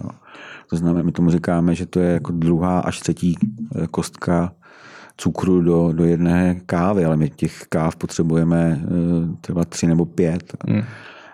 To 0.69 0.77
znamená, 0.77 1.03
my 1.03 1.11
tomu 1.11 1.31
říkáme, 1.31 1.75
že 1.75 1.85
to 1.85 1.99
je 1.99 2.13
jako 2.13 2.31
druhá 2.31 2.79
až 2.79 2.99
třetí 2.99 3.37
kostka 3.91 4.53
cukru 5.17 5.61
do, 5.61 5.91
do 5.91 6.05
jedné 6.05 6.61
kávy, 6.65 7.05
ale 7.05 7.17
my 7.17 7.29
těch 7.29 7.63
káv 7.69 7.95
potřebujeme 7.95 8.81
třeba 9.41 9.65
tři 9.65 9.87
nebo 9.87 10.05
pět. 10.05 10.53
Hmm 10.67 10.83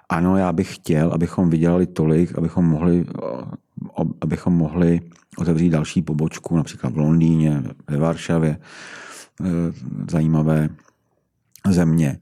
ano, 0.09 0.37
já 0.37 0.51
bych 0.53 0.75
chtěl, 0.75 1.11
abychom 1.11 1.49
vydělali 1.49 1.85
tolik, 1.85 2.37
abychom 2.37 2.65
mohli, 2.65 3.05
abychom 4.21 4.53
mohli 4.53 5.01
otevřít 5.37 5.69
další 5.69 6.01
pobočku, 6.01 6.55
například 6.57 6.93
v 6.93 6.97
Londýně, 6.97 7.63
ve 7.89 7.97
Varšavě, 7.97 8.57
eh, 9.41 9.45
zajímavé 10.11 10.69
země. 11.69 12.19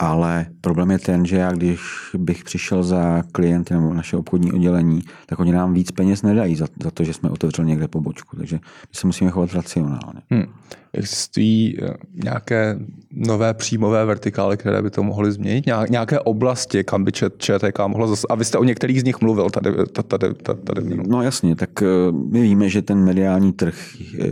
Ale 0.00 0.46
problém 0.60 0.90
je 0.90 0.98
ten, 0.98 1.26
že 1.26 1.36
já 1.36 1.52
když 1.52 1.80
bych 2.18 2.44
přišel 2.44 2.82
za 2.82 3.22
klienty 3.32 3.74
nebo 3.74 3.94
naše 3.94 4.16
obchodní 4.16 4.52
oddělení, 4.52 5.02
tak 5.26 5.40
oni 5.40 5.52
nám 5.52 5.74
víc 5.74 5.90
peněz 5.90 6.22
nedají 6.22 6.56
za, 6.56 6.66
za 6.82 6.90
to, 6.90 7.04
že 7.04 7.12
jsme 7.12 7.30
otevřeli 7.30 7.68
někde 7.68 7.88
pobočku. 7.88 8.36
Takže 8.36 8.56
my 8.56 8.92
se 8.92 9.06
musíme 9.06 9.30
chovat 9.30 9.52
racionálně. 9.52 10.20
Hmm. 10.30 10.44
Existují 10.92 11.76
eh, 11.82 11.94
nějaké 12.24 12.78
nové 13.10 13.54
příjmové 13.54 14.04
vertikály, 14.04 14.56
které 14.56 14.82
by 14.82 14.90
to 14.90 15.02
mohly 15.02 15.32
změnit? 15.32 15.64
Nějaké 15.90 16.20
oblasti, 16.20 16.84
kam 16.84 17.04
by 17.04 17.12
ČTK 17.12 17.78
mohlo 17.86 18.08
zase... 18.08 18.26
A 18.30 18.34
vy 18.34 18.44
jste 18.44 18.58
o 18.58 18.64
některých 18.64 19.00
z 19.00 19.04
nich 19.04 19.20
mluvil 19.20 19.50
tady, 19.50 19.70
tady, 19.92 20.34
tady, 20.34 20.60
tady 20.60 20.82
No 21.08 21.22
jasně, 21.22 21.56
tak 21.56 21.82
eh, 21.82 21.86
my 22.30 22.42
víme, 22.42 22.68
že 22.68 22.82
ten 22.82 23.04
mediální 23.04 23.52
trh 23.52 23.74
eh, 24.18 24.26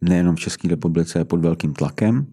nejenom 0.00 0.36
v 0.36 0.40
České 0.40 0.68
republice 0.68 1.18
je 1.18 1.24
pod 1.24 1.40
velkým 1.40 1.72
tlakem 1.72 2.26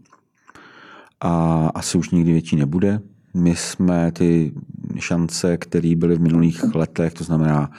a 1.23 1.67
asi 1.75 1.97
už 1.97 2.09
nikdy 2.09 2.31
větší 2.31 2.55
nebude. 2.55 2.99
My 3.33 3.55
jsme 3.55 4.11
ty 4.11 4.53
šance, 4.99 5.57
které 5.57 5.95
byly 5.95 6.15
v 6.15 6.21
minulých 6.21 6.75
letech, 6.75 7.13
to 7.13 7.23
znamená 7.23 7.71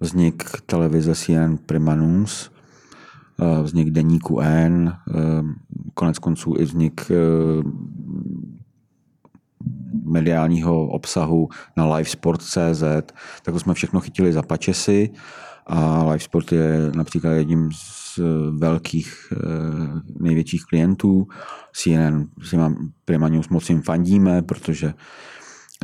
vznik 0.00 0.44
televize 0.66 1.14
CNN 1.14 1.58
Prima 1.66 1.94
News, 1.94 2.50
eh, 3.40 3.62
vznik 3.62 3.90
deníku 3.90 4.40
N, 4.40 4.96
eh, 5.08 5.14
konec 5.94 6.18
konců 6.18 6.54
i 6.58 6.64
vznik 6.64 7.10
eh, 7.10 7.14
mediálního 10.04 10.88
obsahu 10.88 11.48
na 11.76 11.94
livesport.cz, 11.94 12.82
tak 13.42 13.52
to 13.52 13.60
jsme 13.60 13.74
všechno 13.74 14.00
chytili 14.00 14.32
za 14.32 14.42
pačesy 14.42 15.10
a 15.68 16.04
Livesport 16.04 16.52
je 16.52 16.90
například 16.94 17.32
jedním 17.32 17.70
z 17.72 18.18
velkých 18.58 19.32
největších 20.20 20.64
klientů. 20.64 21.26
CNN 21.72 22.24
si 22.42 22.56
mám 22.56 22.76
Prima 23.04 23.28
News 23.28 23.48
moc 23.48 23.70
jim 23.70 23.82
fandíme, 23.82 24.42
protože 24.42 24.94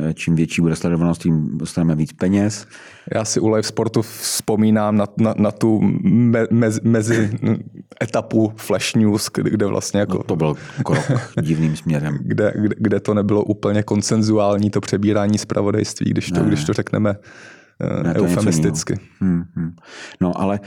eh, 0.01 0.13
čím 0.13 0.35
větší 0.35 0.61
bude 0.61 0.75
sledovanost, 0.75 1.21
tím 1.21 1.57
dostaneme 1.57 1.95
víc 1.95 2.13
peněz. 2.13 2.67
Já 3.15 3.25
si 3.25 3.39
u 3.39 3.47
live 3.47 3.63
sportu 3.63 4.01
vzpomínám 4.01 4.97
na, 4.97 5.05
na, 5.17 5.33
na 5.37 5.51
tu 5.51 5.81
me, 6.03 6.47
mezi, 6.51 6.79
mezi 6.83 7.39
etapu 8.03 8.53
Flash 8.55 8.95
News, 8.95 9.29
kde 9.33 9.65
vlastně 9.65 9.99
jako... 9.99 10.17
No, 10.17 10.23
to 10.23 10.35
byl 10.35 10.55
krok 10.85 11.05
divným 11.41 11.75
směrem. 11.75 12.17
Kde, 12.21 12.53
kde, 12.55 12.75
kde 12.77 12.99
to 12.99 13.13
nebylo 13.13 13.43
úplně 13.43 13.83
konsenzuální, 13.83 14.69
to 14.69 14.81
přebírání 14.81 15.37
zpravodajství, 15.37 16.11
když 16.11 16.31
to, 16.31 16.39
ne. 16.39 16.47
když 16.47 16.63
to 16.63 16.73
řekneme 16.73 17.15
to 18.13 18.23
eufemisticky. 18.23 18.99
Hmm, 19.19 19.43
hmm. 19.55 19.75
No 20.21 20.41
ale 20.41 20.59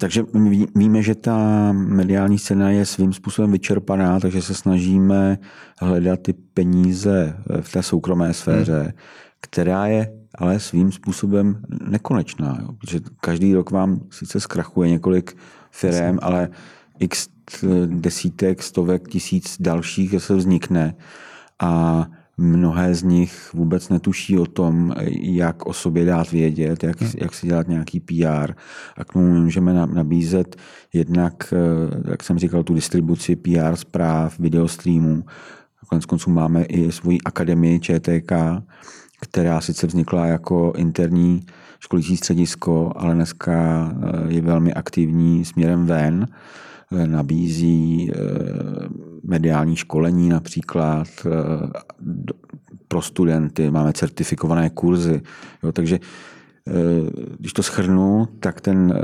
takže 0.00 0.24
my 0.32 0.66
víme, 0.74 1.02
že 1.02 1.14
ta 1.14 1.72
mediální 1.72 2.38
scéna 2.38 2.70
je 2.70 2.86
svým 2.86 3.12
způsobem 3.12 3.52
vyčerpaná, 3.52 4.20
takže 4.20 4.42
se 4.42 4.54
snažíme 4.54 5.38
hledat 5.80 6.20
ty 6.20 6.32
peníze 6.32 7.36
v 7.60 7.72
té 7.72 7.82
soukromé 7.82 8.34
sféře, 8.34 8.82
hmm. 8.82 8.92
která 9.40 9.86
je 9.86 10.12
ale 10.38 10.60
svým 10.60 10.92
způsobem 10.92 11.62
nekonečná. 11.88 12.58
Jo? 12.62 12.72
Protože 12.72 13.00
každý 13.20 13.54
rok 13.54 13.70
vám 13.70 14.00
sice 14.10 14.40
zkrachuje 14.40 14.90
několik 14.90 15.36
firm, 15.70 16.18
ale 16.22 16.48
x 16.98 17.28
desítek, 17.86 18.62
stovek, 18.62 19.08
tisíc 19.08 19.56
dalších 19.60 20.14
se 20.18 20.34
vznikne. 20.34 20.94
A 21.60 22.06
Mnohé 22.38 22.94
z 22.94 23.02
nich 23.02 23.50
vůbec 23.54 23.88
netuší 23.88 24.38
o 24.38 24.46
tom, 24.46 24.94
jak 25.20 25.66
o 25.66 25.72
sobě 25.72 26.04
dát 26.04 26.30
vědět, 26.30 26.84
jak, 26.84 27.00
hmm. 27.00 27.10
jak 27.18 27.34
si 27.34 27.46
dělat 27.46 27.68
nějaký 27.68 28.00
PR. 28.00 28.52
A 28.96 29.04
k 29.04 29.12
tomu 29.12 29.40
můžeme 29.40 29.86
nabízet 29.86 30.56
jednak, 30.92 31.52
eh, 31.52 32.10
jak 32.10 32.22
jsem 32.22 32.38
říkal, 32.38 32.62
tu 32.62 32.74
distribuci 32.74 33.36
PR 33.36 33.76
zpráv, 33.76 34.38
videostreamů. 34.38 35.24
Konec 35.88 36.06
konců 36.06 36.30
máme 36.30 36.64
i 36.64 36.92
svoji 36.92 37.18
akademii 37.24 37.80
ČTK, 37.80 38.32
která 39.20 39.60
sice 39.60 39.86
vznikla 39.86 40.26
jako 40.26 40.72
interní 40.76 41.46
školící 41.80 42.16
středisko, 42.16 42.92
ale 42.96 43.14
dneska 43.14 43.88
eh, 43.92 44.32
je 44.32 44.42
velmi 44.42 44.74
aktivní 44.74 45.44
směrem 45.44 45.86
ven 45.86 46.26
nabízí 46.90 48.10
eh, 48.10 48.18
mediální 49.22 49.76
školení 49.76 50.28
například 50.28 51.08
eh, 51.26 51.30
pro 52.88 53.02
studenty, 53.02 53.70
máme 53.70 53.92
certifikované 53.92 54.70
kurzy. 54.70 55.22
Jo, 55.62 55.72
takže 55.72 55.98
když 57.38 57.52
to 57.52 57.62
schrnu, 57.62 58.26
tak 58.40 58.60
ten 58.60 58.94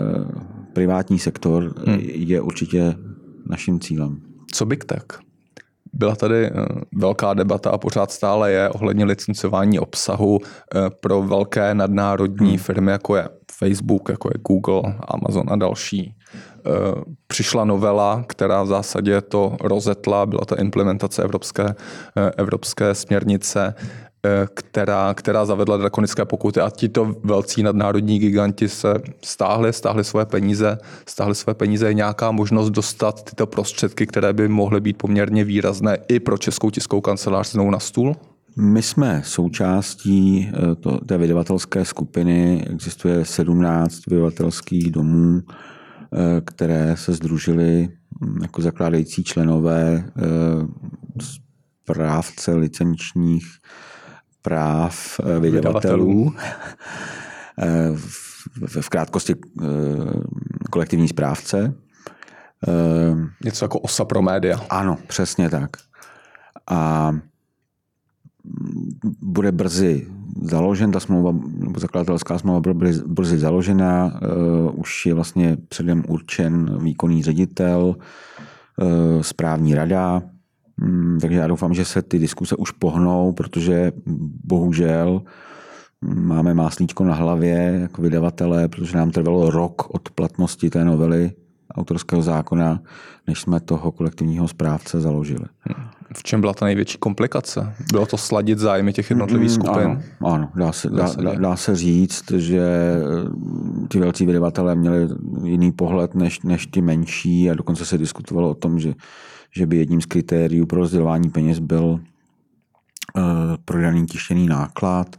privátní 0.73 1.19
sektor 1.19 1.75
hmm. 1.87 1.99
je 2.01 2.41
určitě 2.41 2.95
naším 3.47 3.81
cílem. 3.81 4.21
Co 4.53 4.67
Big 4.67 4.85
Tech? 4.85 5.05
Byla 5.93 6.17
tady 6.17 6.51
velká 6.95 7.35
debata 7.35 7.71
a 7.71 7.79
pořád 7.79 8.11
stále 8.11 8.53
je 8.53 8.69
ohledně 8.69 9.05
licencování 9.05 9.79
obsahu 9.79 10.39
pro 11.01 11.23
velké 11.23 11.75
nadnárodní 11.75 12.49
hmm. 12.49 12.59
firmy, 12.59 12.91
jako 12.91 13.17
je 13.17 13.29
Facebook, 13.53 14.09
jako 14.09 14.29
je 14.29 14.41
Google, 14.49 14.95
Amazon 15.09 15.47
a 15.49 15.57
další. 15.57 16.15
Eh, 16.67 17.03
přišla 17.27 17.65
novela, 17.65 18.25
která 18.27 18.63
v 18.63 18.67
zásadě 18.67 19.21
to 19.21 19.57
rozetla, 19.61 20.27
byla 20.27 20.45
to 20.45 20.57
implementace 20.57 21.23
evropské, 21.23 21.75
eh, 22.17 22.31
evropské 22.37 22.95
směrnice, 22.95 23.75
eh, 24.25 24.47
která, 24.55 25.15
která 25.15 25.45
zavedla 25.45 25.77
drakonické 25.77 26.25
pokuty 26.25 26.61
a 26.61 26.71
tito 26.71 27.15
velcí 27.25 27.63
nadnárodní 27.63 28.19
giganti 28.19 28.69
se 28.69 28.95
stáhli, 29.25 29.73
stáhli 29.73 30.05
své 30.05 30.27
peníze, 30.27 30.79
stáhli 31.07 31.35
své 31.35 31.55
peníze. 31.55 31.87
Je 31.87 31.95
nějaká 31.95 32.31
možnost 32.31 32.71
dostat 32.71 33.23
tyto 33.23 33.47
prostředky, 33.47 34.07
které 34.07 34.33
by 34.33 34.49
mohly 34.49 34.81
být 34.81 34.99
poměrně 34.99 35.45
výrazné 35.45 35.99
i 36.09 36.21
pro 36.21 36.39
Českou 36.39 36.71
tiskovou 36.71 37.01
kancelář 37.01 37.51
znovu 37.51 37.71
na 37.71 37.79
stůl? 37.79 38.17
My 38.57 38.83
jsme 38.83 39.23
součástí 39.25 40.53
to, 40.81 40.99
té 40.99 41.19
vydavatelské 41.19 41.85
skupiny, 41.85 42.65
existuje 42.71 43.25
17 43.25 44.07
vydavatelských 44.07 44.91
domů, 44.91 45.43
které 46.45 46.97
se 46.97 47.13
združily 47.13 47.89
hm, 48.21 48.39
jako 48.43 48.63
zakládající 48.63 49.25
členové 49.25 50.05
eh, 50.05 50.13
správce 51.85 52.55
licenčních 52.55 53.47
práv 54.43 55.21
eh, 55.21 55.41
vydavatelů. 55.41 56.35
v 58.81 58.89
krátkosti 58.89 59.35
kolektivní 60.71 61.09
správce. 61.09 61.75
Něco 63.45 63.65
jako 63.65 63.79
osa 63.79 64.05
pro 64.05 64.23
média. 64.23 64.61
Ano, 64.71 64.99
přesně 65.07 65.51
tak. 65.51 65.71
A 66.71 67.13
bude 69.21 69.53
brzy 69.53 70.12
založen, 70.43 70.93
ta 70.93 71.01
smlouva, 71.01 71.33
nebo 71.59 71.81
zakladatelská 71.81 72.39
smlouva 72.39 72.61
bude 72.61 72.93
brzy 73.07 73.39
založena, 73.39 74.21
uh, 74.23 74.81
už 74.81 75.07
je 75.07 75.15
vlastně 75.15 75.57
předem 75.69 76.05
určen 76.09 76.79
výkonný 76.83 77.23
ředitel, 77.23 77.97
uh, 77.97 79.23
správní 79.23 79.75
rada, 79.75 80.23
um, 80.83 81.19
takže 81.21 81.39
já 81.39 81.47
doufám, 81.47 81.75
že 81.75 81.85
se 81.85 82.03
ty 82.03 82.19
diskuse 82.19 82.57
už 82.57 82.71
pohnou, 82.71 83.33
protože 83.33 83.93
bohužel 84.45 85.23
máme 86.03 86.55
máslíčko 86.55 87.05
na 87.05 87.15
hlavě 87.15 87.79
jako 87.83 88.03
vydavatele, 88.03 88.69
protože 88.69 88.97
nám 88.97 89.11
trvalo 89.11 89.51
rok 89.51 89.95
od 89.95 90.11
platnosti 90.11 90.71
té 90.71 90.85
novely 90.85 91.33
autorského 91.75 92.23
zákona, 92.23 92.81
než 93.27 93.41
jsme 93.41 93.61
toho 93.61 93.93
kolektivního 93.93 94.49
správce 94.49 95.01
založili. 95.01 95.45
V 96.17 96.23
čem 96.23 96.41
byla 96.41 96.55
ta 96.55 96.65
největší 96.65 96.99
komplikace? 96.99 97.75
Bylo 97.93 98.07
to 98.07 98.17
sladit 98.17 98.59
zájmy 98.59 98.93
těch 98.93 99.11
jednotlivých 99.11 99.51
mm, 99.51 99.55
skupin? 99.55 99.85
Ano, 99.85 100.01
ano 100.21 100.51
dá, 100.55 100.73
se, 100.73 100.91
dá, 100.91 101.15
dá, 101.23 101.35
dá 101.35 101.57
se 101.57 101.77
říct, 101.77 102.31
že 102.31 102.61
eh, 102.61 103.89
ty 103.89 103.99
velcí 103.99 104.27
vydavatelé 104.27 104.75
měli 104.75 105.09
jiný 105.45 105.73
pohled 105.73 106.15
než, 106.15 106.43
než 106.43 106.67
ty 106.67 106.81
menší 106.81 107.51
a 107.51 107.55
dokonce 107.55 107.87
se 107.87 107.99
diskutovalo 107.99 108.51
o 108.51 108.55
tom, 108.55 108.79
že, 108.79 108.95
že 109.51 109.67
by 109.67 109.77
jedním 109.77 110.01
z 110.01 110.07
kritérií 110.07 110.67
pro 110.67 110.81
rozdělování 110.81 111.31
peněz 111.31 111.59
byl 111.59 111.85
uh, 111.85 112.01
prodaný 113.65 114.07
tištěný 114.07 114.47
náklad, 114.47 115.17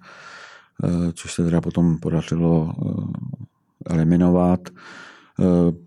uh, 0.83 1.11
což 1.13 1.33
se 1.33 1.43
teda 1.43 1.61
potom 1.61 1.97
podařilo 1.97 2.73
uh, 2.77 3.05
eliminovat. 3.89 4.59
Uh, 4.69 4.77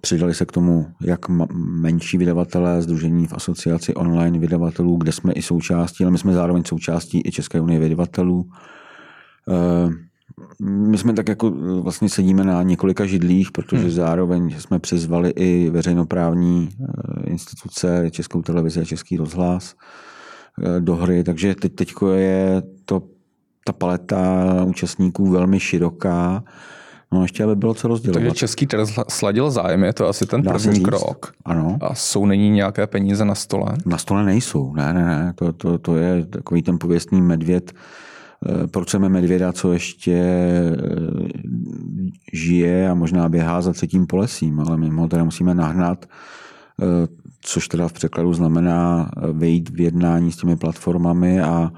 přidali 0.01 0.35
se 0.35 0.45
k 0.45 0.53
tomu 0.53 0.87
jak 1.01 1.29
menší 1.55 2.19
vydavatelé, 2.19 2.83
združení 2.83 3.27
v 3.27 3.33
asociaci 3.33 3.95
online 3.95 4.39
vydavatelů, 4.39 4.97
kde 4.97 5.13
jsme 5.13 5.33
i 5.33 5.43
součástí, 5.43 6.05
ale 6.05 6.11
my 6.11 6.19
jsme 6.19 6.33
zároveň 6.33 6.65
součástí 6.65 7.23
i 7.25 7.33
České 7.33 7.61
unie 7.61 7.81
vydavatelů. 7.81 8.51
Eh, 9.49 9.91
my 10.65 10.99
jsme 10.99 11.13
tak 11.13 11.29
jako 11.29 11.49
eh, 11.49 11.81
vlastně 11.81 12.09
sedíme 12.09 12.45
na 12.45 12.63
několika 12.63 13.07
židlích, 13.07 13.53
protože 13.53 13.83
hmm. 13.83 13.91
zároveň 13.91 14.55
jsme 14.59 14.79
přizvali 14.79 15.31
i 15.31 15.71
veřejnoprávní 15.71 16.69
instituce, 17.25 18.11
Českou 18.11 18.43
televizi 18.43 18.81
a 18.81 18.85
Český 18.85 19.17
rozhlas 19.17 19.75
do 20.81 20.97
hry, 20.97 21.25
takže 21.25 21.55
teď 21.55 21.75
teďko 21.75 22.11
je 22.11 22.63
to, 22.85 23.03
ta 23.65 23.73
paleta 23.73 24.45
účastníků 24.65 25.31
velmi 25.31 25.61
široká 25.61 26.45
No 27.13 27.23
ještě, 27.23 27.45
aby 27.45 27.57
bylo 27.57 27.75
co 27.75 27.89
rozdělovat. 27.89 28.23
Takže 28.23 28.39
český 28.39 28.67
trh 28.67 28.89
sladil 29.09 29.51
zájem, 29.51 29.85
je 29.85 29.93
to 29.93 30.09
asi 30.09 30.27
ten 30.27 30.43
Dá 30.43 30.53
první 30.53 30.81
krok. 30.81 31.33
Ano. 31.45 31.79
A 31.81 31.95
jsou 31.95 32.27
není 32.27 32.51
nějaké 32.51 32.87
peníze 32.87 33.25
na 33.25 33.35
stole? 33.35 33.77
Na 33.87 33.99
stole 33.99 34.25
nejsou, 34.25 34.75
ne, 34.75 34.93
ne, 34.93 35.05
ne. 35.05 35.33
To, 35.35 35.53
to, 35.53 35.79
to 35.79 35.97
je 35.97 36.27
takový 36.27 36.63
ten 36.63 36.79
pověstný 36.79 37.23
medvěd, 37.23 37.73
eh, 37.73 38.67
proč 38.67 38.89
chceme 38.89 39.09
medvěda, 39.09 39.53
co 39.53 39.73
ještě 39.73 40.13
eh, 40.13 40.73
žije 42.33 42.91
a 42.91 42.95
možná 42.95 43.29
běhá 43.29 43.63
za 43.63 43.73
třetím 43.73 44.07
polesím, 44.07 44.61
ale 44.61 44.77
my 44.77 44.91
ho 44.91 45.09
teda 45.09 45.25
musíme 45.25 45.55
nahnat, 45.55 46.07
eh, 46.83 46.87
což 47.41 47.69
teda 47.69 47.89
v 47.89 47.93
překladu 47.93 48.35
znamená 48.35 49.11
vejít 49.33 49.71
v 49.71 49.81
jednání 49.81 50.33
s 50.33 50.37
těmi 50.37 50.57
platformami 50.57 51.41
a 51.41 51.71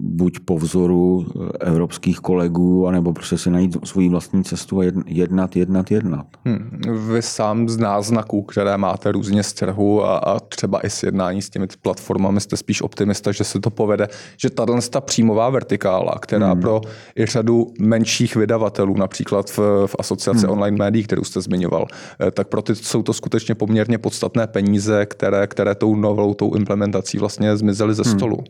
buď 0.00 0.38
po 0.44 0.58
vzoru 0.58 1.26
eh, 1.26 1.66
evropských 1.66 2.18
kolegů, 2.20 2.86
anebo 2.86 3.12
prostě 3.12 3.38
si 3.38 3.50
najít 3.50 3.76
svoji 3.84 4.08
vlastní 4.08 4.44
cestu 4.44 4.80
a 4.80 4.84
jednat, 5.06 5.56
jednat, 5.56 5.90
jednat. 5.90 6.26
Hmm. 6.44 6.80
Vy 7.12 7.22
sám 7.22 7.68
z 7.68 7.76
náznaků, 7.76 8.42
které 8.42 8.76
máte 8.76 9.12
různě 9.12 9.42
z 9.42 9.52
trhu 9.52 10.04
a, 10.04 10.18
a 10.18 10.40
třeba 10.40 10.80
i 10.80 10.90
s 10.90 11.02
jednání 11.02 11.42
s 11.42 11.50
těmi 11.50 11.66
platformami, 11.82 12.40
jste 12.40 12.56
spíš 12.56 12.82
optimista, 12.82 13.32
že 13.32 13.44
se 13.44 13.60
to 13.60 13.70
povede, 13.70 14.08
že 14.36 14.50
tato 14.50 14.74
ta 14.90 15.00
příjmová 15.00 15.50
vertikála, 15.50 16.18
která 16.20 16.52
hmm. 16.52 16.60
pro 16.60 16.80
i 17.18 17.26
řadu 17.26 17.66
menších 17.78 18.36
vydavatelů, 18.36 18.96
například 18.96 19.50
v, 19.50 19.58
v 19.86 19.96
asociaci 19.98 20.46
hmm. 20.46 20.50
online 20.50 20.76
médií, 20.76 21.02
kterou 21.02 21.24
jste 21.24 21.40
zmiňoval, 21.40 21.86
eh, 22.20 22.30
tak 22.30 22.48
pro 22.48 22.62
ty 22.62 22.74
jsou 22.74 23.02
to 23.02 23.12
skutečně 23.12 23.54
poměrně 23.54 23.98
podstatné 23.98 24.46
peníze, 24.46 25.06
které, 25.06 25.46
které 25.46 25.74
tou 25.74 25.96
novelou, 25.96 26.34
tou 26.34 26.54
implementací 26.54 27.18
vlastně 27.18 27.56
zmizely 27.56 27.94
ze 27.94 28.02
hmm. 28.02 28.44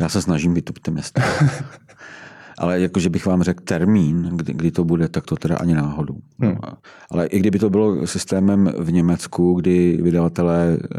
Já 0.00 0.08
se 0.08 0.22
snažím 0.22 0.54
být 0.54 0.70
optimista. 0.70 1.22
Ale 2.58 2.80
jakože 2.80 3.10
bych 3.10 3.26
vám 3.26 3.42
řekl 3.42 3.64
termín, 3.64 4.22
kdy, 4.22 4.54
kdy 4.54 4.70
to 4.70 4.84
bude, 4.84 5.08
tak 5.08 5.24
to 5.24 5.36
teda 5.36 5.56
ani 5.56 5.74
náhodou. 5.74 6.16
Hmm. 6.38 6.56
Ale 7.10 7.26
i 7.26 7.38
kdyby 7.38 7.58
to 7.58 7.70
bylo 7.70 8.06
systémem 8.06 8.72
v 8.78 8.92
Německu, 8.92 9.54
kdy 9.54 9.98
vydavatelé 10.02 10.78
eh, 10.78 10.98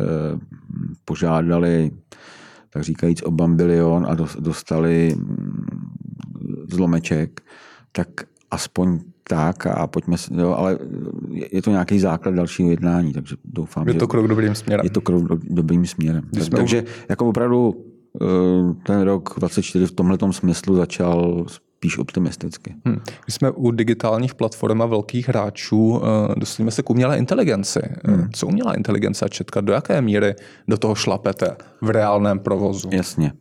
požádali, 1.06 1.92
tak 2.70 2.84
říkajíc, 2.84 3.22
o 3.22 3.32
bambilion 3.32 4.06
a 4.10 4.16
dostali 4.40 5.16
mm, 5.18 5.66
zlomeček, 6.72 7.42
tak 7.92 8.08
aspoň 8.52 9.00
tak 9.24 9.68
a 9.68 9.88
pojďme, 9.88 10.18
jo, 10.38 10.54
ale 10.54 10.78
je 11.52 11.62
to 11.62 11.72
nějaký 11.72 12.00
základ 12.00 12.36
dalšího 12.36 12.70
jednání, 12.70 13.14
takže 13.14 13.36
doufám, 13.46 13.88
je 13.88 13.94
to 13.94 14.08
krok 14.08 14.28
dobrým 14.28 14.56
směrem. 14.56 14.84
Je 14.84 14.90
to 14.90 15.02
krok 15.02 15.24
dobrým 15.50 15.86
směrem. 15.86 16.24
Tak, 16.34 16.50
takže 16.50 16.84
jako 17.10 17.30
opravdu 17.30 17.86
ten 18.84 19.02
rok 19.02 19.34
24 19.38 19.86
v 19.86 19.92
tomhle 19.92 20.18
smyslu 20.32 20.76
začal 20.76 21.46
spíš 21.86 21.98
optimisticky. 21.98 22.76
Hmm. 22.86 22.96
My 23.28 23.32
jsme 23.32 23.52
u 23.52 23.72
digitálních 23.72 24.36
platform 24.36 24.82
a 24.82 24.86
velkých 24.86 25.28
hráčů, 25.28 26.02
eh, 26.04 26.40
dostaneme 26.40 26.72
se 26.72 26.84
k 26.84 26.90
umělé 26.90 27.18
inteligenci. 27.18 27.80
Eh, 27.84 28.12
hmm. 28.12 28.30
Co 28.34 28.48
umělá 28.48 28.74
inteligence 28.74 29.26
a 29.26 29.28
četka, 29.28 29.62
do 29.62 29.74
jaké 29.74 30.02
míry 30.02 30.36
do 30.68 30.78
toho 30.78 30.96
šlapete 30.96 31.56
v 31.82 31.90
reálném 31.90 32.40
provozu? 32.40 32.90
Jasně. 32.92 33.34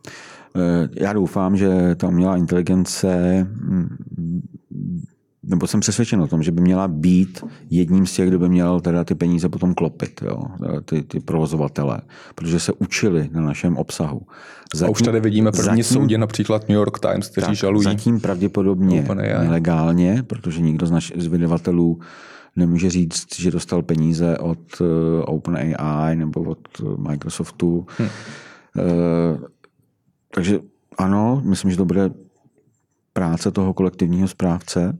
Já 0.99 1.13
doufám, 1.13 1.57
že 1.57 1.95
ta 1.95 2.07
umělá 2.07 2.37
inteligence 2.37 3.39
hm, 3.43 3.97
nebo 5.47 5.67
jsem 5.67 5.79
přesvědčen 5.79 6.21
o 6.21 6.27
tom, 6.27 6.43
že 6.43 6.51
by 6.51 6.61
měla 6.61 6.87
být 6.87 7.43
jedním 7.69 8.05
z 8.05 8.13
těch, 8.13 8.27
kdo 8.27 8.39
by 8.39 8.49
měl 8.49 8.79
teda 8.79 9.03
ty 9.03 9.15
peníze 9.15 9.49
potom 9.49 9.73
klopit, 9.73 10.21
jo, 10.25 10.43
ty, 10.85 11.03
ty 11.03 11.19
provozovatele, 11.19 12.01
protože 12.35 12.59
se 12.59 12.73
učili 12.73 13.29
na 13.33 13.41
našem 13.41 13.77
obsahu. 13.77 14.21
Zatím, 14.73 14.87
a 14.87 14.91
už 14.91 15.01
tady 15.01 15.19
vidíme 15.19 15.51
první 15.51 15.65
zatím, 15.65 15.83
soudě, 15.83 16.17
například 16.17 16.69
New 16.69 16.75
York 16.75 16.99
Times, 16.99 17.29
kteří 17.29 17.47
tak, 17.47 17.55
žalují. 17.55 17.83
Zatím 17.83 18.19
pravděpodobně 18.19 19.05
nelegálně, 19.39 20.23
protože 20.27 20.61
nikdo 20.61 20.85
z, 20.85 20.91
naš, 20.91 21.13
z 21.17 21.27
vydavatelů 21.27 21.99
nemůže 22.55 22.89
říct, 22.89 23.39
že 23.39 23.51
dostal 23.51 23.81
peníze 23.81 24.37
od 24.37 24.59
uh, 24.81 24.87
OpenAI 25.25 26.15
nebo 26.15 26.41
od 26.41 26.59
Microsoftu. 26.97 27.85
Hmm. 27.97 28.09
Uh, 28.77 29.43
takže 30.35 30.59
ano, 30.97 31.41
myslím, 31.45 31.71
že 31.71 31.77
to 31.77 31.85
bude 31.85 32.11
práce 33.13 33.51
toho 33.51 33.73
kolektivního 33.73 34.27
správce. 34.27 34.97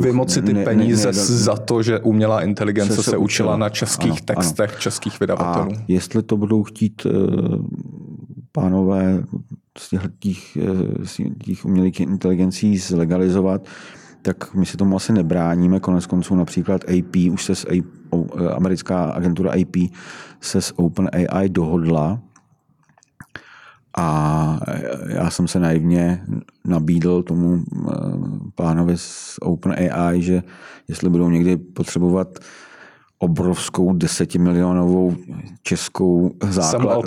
Vymoci 0.00 0.42
ty 0.42 0.52
ne, 0.54 0.64
peníze 0.64 1.12
ne, 1.12 1.18
ne, 1.18 1.24
za 1.24 1.56
to, 1.56 1.82
že 1.82 2.00
umělá 2.00 2.40
inteligence 2.40 2.96
se, 2.96 3.02
se, 3.02 3.10
se 3.10 3.16
učila 3.16 3.56
na 3.56 3.68
českých 3.68 4.10
ano, 4.10 4.20
textech 4.24 4.70
ano. 4.70 4.80
českých 4.80 5.20
vydavatelů. 5.20 5.72
A 5.72 5.84
jestli 5.88 6.22
to 6.22 6.36
budou 6.36 6.62
chtít 6.62 7.06
uh, 7.06 7.12
pánové 8.52 9.24
z 9.78 9.94
těch, 10.18 10.58
z 11.04 11.20
těch 11.44 11.64
umělých 11.64 12.00
inteligencí 12.00 12.78
zlegalizovat, 12.78 13.66
tak 14.22 14.54
my 14.54 14.66
si 14.66 14.76
tomu 14.76 14.96
asi 14.96 15.12
nebráníme. 15.12 15.80
Konec 15.80 16.06
konců 16.06 16.34
například 16.34 16.84
AP, 16.84 17.16
už 17.32 17.44
se 17.44 17.54
s 17.54 17.66
AP, 17.66 18.14
americká 18.54 19.04
agentura 19.04 19.50
AP 19.50 19.76
se 20.40 20.60
s 20.60 20.78
OpenAI 20.78 21.48
dohodla, 21.48 22.20
a 23.96 24.58
já 25.08 25.30
jsem 25.30 25.48
se 25.48 25.60
naivně 25.60 26.22
nabídl 26.64 27.22
tomu 27.22 27.58
eh, 27.58 27.92
pánovi 28.54 28.98
z 28.98 29.38
OpenAI, 29.40 30.22
že 30.22 30.42
jestli 30.88 31.10
budou 31.10 31.30
někdy 31.30 31.56
potřebovat 31.56 32.28
obrovskou 33.18 33.92
desetimilionovou 33.92 35.16
českou 35.62 36.34
základ, 36.48 37.04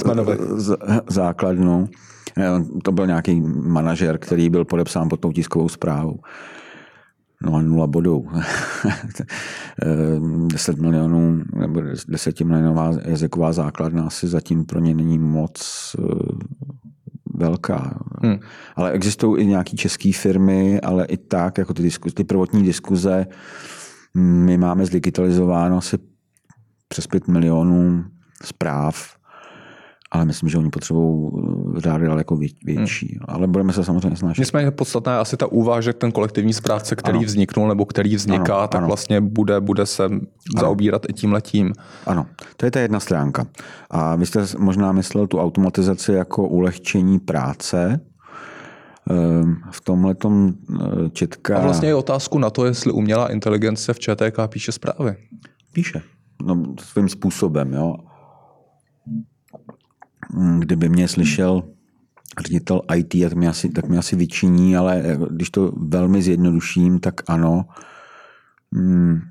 základnu. 1.09 1.89
Eh, 2.37 2.81
to 2.83 2.91
byl 2.91 3.07
nějaký 3.07 3.41
manažer, 3.55 4.17
který 4.17 4.49
byl 4.49 4.65
podepsán 4.65 5.09
pod 5.09 5.19
tou 5.19 5.31
tiskovou 5.31 5.69
zprávou. 5.69 6.19
No 7.45 7.55
a 7.55 7.61
nula 7.61 7.87
bodů. 7.87 8.27
10 10.47 10.77
milionů 10.77 11.43
nebo 11.55 11.81
10 12.07 12.41
milionová 12.41 12.91
jazyková 13.05 13.53
základna 13.53 14.03
asi 14.03 14.27
zatím 14.27 14.65
pro 14.65 14.79
ně 14.79 14.93
není 14.93 15.19
moc 15.19 15.95
eh, 15.99 16.03
velká. 17.33 17.99
Hmm. 18.23 18.39
Ale 18.75 18.91
existují 18.91 19.43
i 19.43 19.47
nějaké 19.47 19.77
české 19.77 20.11
firmy, 20.13 20.81
ale 20.81 21.05
i 21.05 21.17
tak, 21.17 21.57
jako 21.57 21.73
ty, 21.73 21.83
diskuze, 21.83 22.15
ty 22.15 22.23
prvotní 22.23 22.63
diskuze, 22.63 23.25
my 24.17 24.57
máme 24.57 24.85
zdigitalizováno 24.85 25.77
asi 25.77 25.97
přes 26.87 27.07
5 27.07 27.27
milionů 27.27 28.03
zpráv 28.43 29.15
ale 30.11 30.25
myslím, 30.25 30.49
že 30.49 30.57
oni 30.57 30.69
potřebují 30.69 31.31
eh, 31.77 31.79
řády 31.79 32.05
daleko 32.05 32.35
větší. 32.65 33.19
Hmm. 33.19 33.35
Ale 33.35 33.47
budeme 33.47 33.73
se 33.73 33.83
samozřejmě 33.83 34.17
snažit. 34.17 34.41
Nicméně 34.41 34.71
podstatná 34.71 35.13
je 35.13 35.19
asi 35.19 35.37
ta 35.37 35.47
úvaha, 35.47 35.81
že 35.81 35.93
ten 35.93 36.11
kolektivní 36.11 36.53
správce, 36.53 36.95
který 36.95 37.17
ano. 37.17 37.25
vzniknul 37.25 37.67
nebo 37.67 37.85
který 37.85 38.15
vzniká, 38.15 38.57
ano, 38.57 38.67
tak 38.67 38.77
ano. 38.77 38.87
vlastně 38.87 39.21
bude, 39.21 39.61
bude 39.61 39.85
se 39.85 40.05
ano. 40.05 40.19
zaobírat 40.59 41.05
i 41.09 41.13
tím 41.13 41.33
letím. 41.33 41.73
Ano, 42.05 42.25
to 42.57 42.65
je 42.65 42.71
ta 42.71 42.79
jedna 42.79 42.99
stránka. 42.99 43.45
A 43.89 44.15
vy 44.15 44.25
jste 44.25 44.45
možná 44.57 44.91
myslel 44.91 45.27
tu 45.27 45.39
automatizaci 45.39 46.11
jako 46.11 46.47
ulehčení 46.47 47.19
práce, 47.19 47.99
ehm, 49.09 49.55
v 49.71 49.81
tomhle 49.81 50.15
eh, 50.25 51.09
četka... 51.09 51.57
A 51.57 51.61
vlastně 51.61 51.87
je 51.87 51.95
otázku 51.95 52.39
na 52.39 52.49
to, 52.49 52.65
jestli 52.65 52.91
umělá 52.91 53.31
inteligence 53.31 53.93
v 53.93 53.99
ČTK 53.99 54.39
píše 54.49 54.71
zprávy. 54.71 55.15
Píše. 55.73 56.01
No, 56.43 56.63
svým 56.79 57.09
způsobem, 57.09 57.73
jo. 57.73 57.95
Mm, 60.33 60.59
kdyby 60.59 60.89
mě 60.89 61.07
slyšel 61.07 61.63
ředitel 62.41 62.81
IT, 62.95 63.15
tak 63.23 63.33
mě 63.33 63.49
asi, 63.49 63.69
tak 63.69 63.87
mě 63.87 63.97
asi 63.97 64.15
vyčiní, 64.15 64.77
ale 64.77 65.17
když 65.31 65.49
to 65.49 65.71
velmi 65.77 66.21
zjednoduším, 66.21 66.99
tak 66.99 67.13
ano, 67.27 67.65
um, 68.71 69.21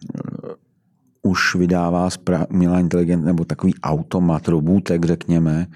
už 1.22 1.54
vydává 1.54 2.09
umělá 2.50 2.80
inteligence 2.80 3.26
nebo 3.26 3.44
takový 3.44 3.74
automat, 3.83 4.48
robůtek, 4.48 5.04
řekněme, 5.04 5.66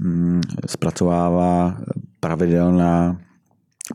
um, 0.00 0.40
zpracovává 0.66 1.78
pravidelná, 2.20 3.20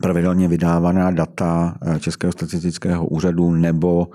pravidelně 0.02 0.48
vydávaná 0.48 1.10
data 1.10 1.78
eh, 1.82 2.00
Českého 2.00 2.32
statistického 2.32 3.06
úřadu 3.06 3.50
nebo 3.50 4.08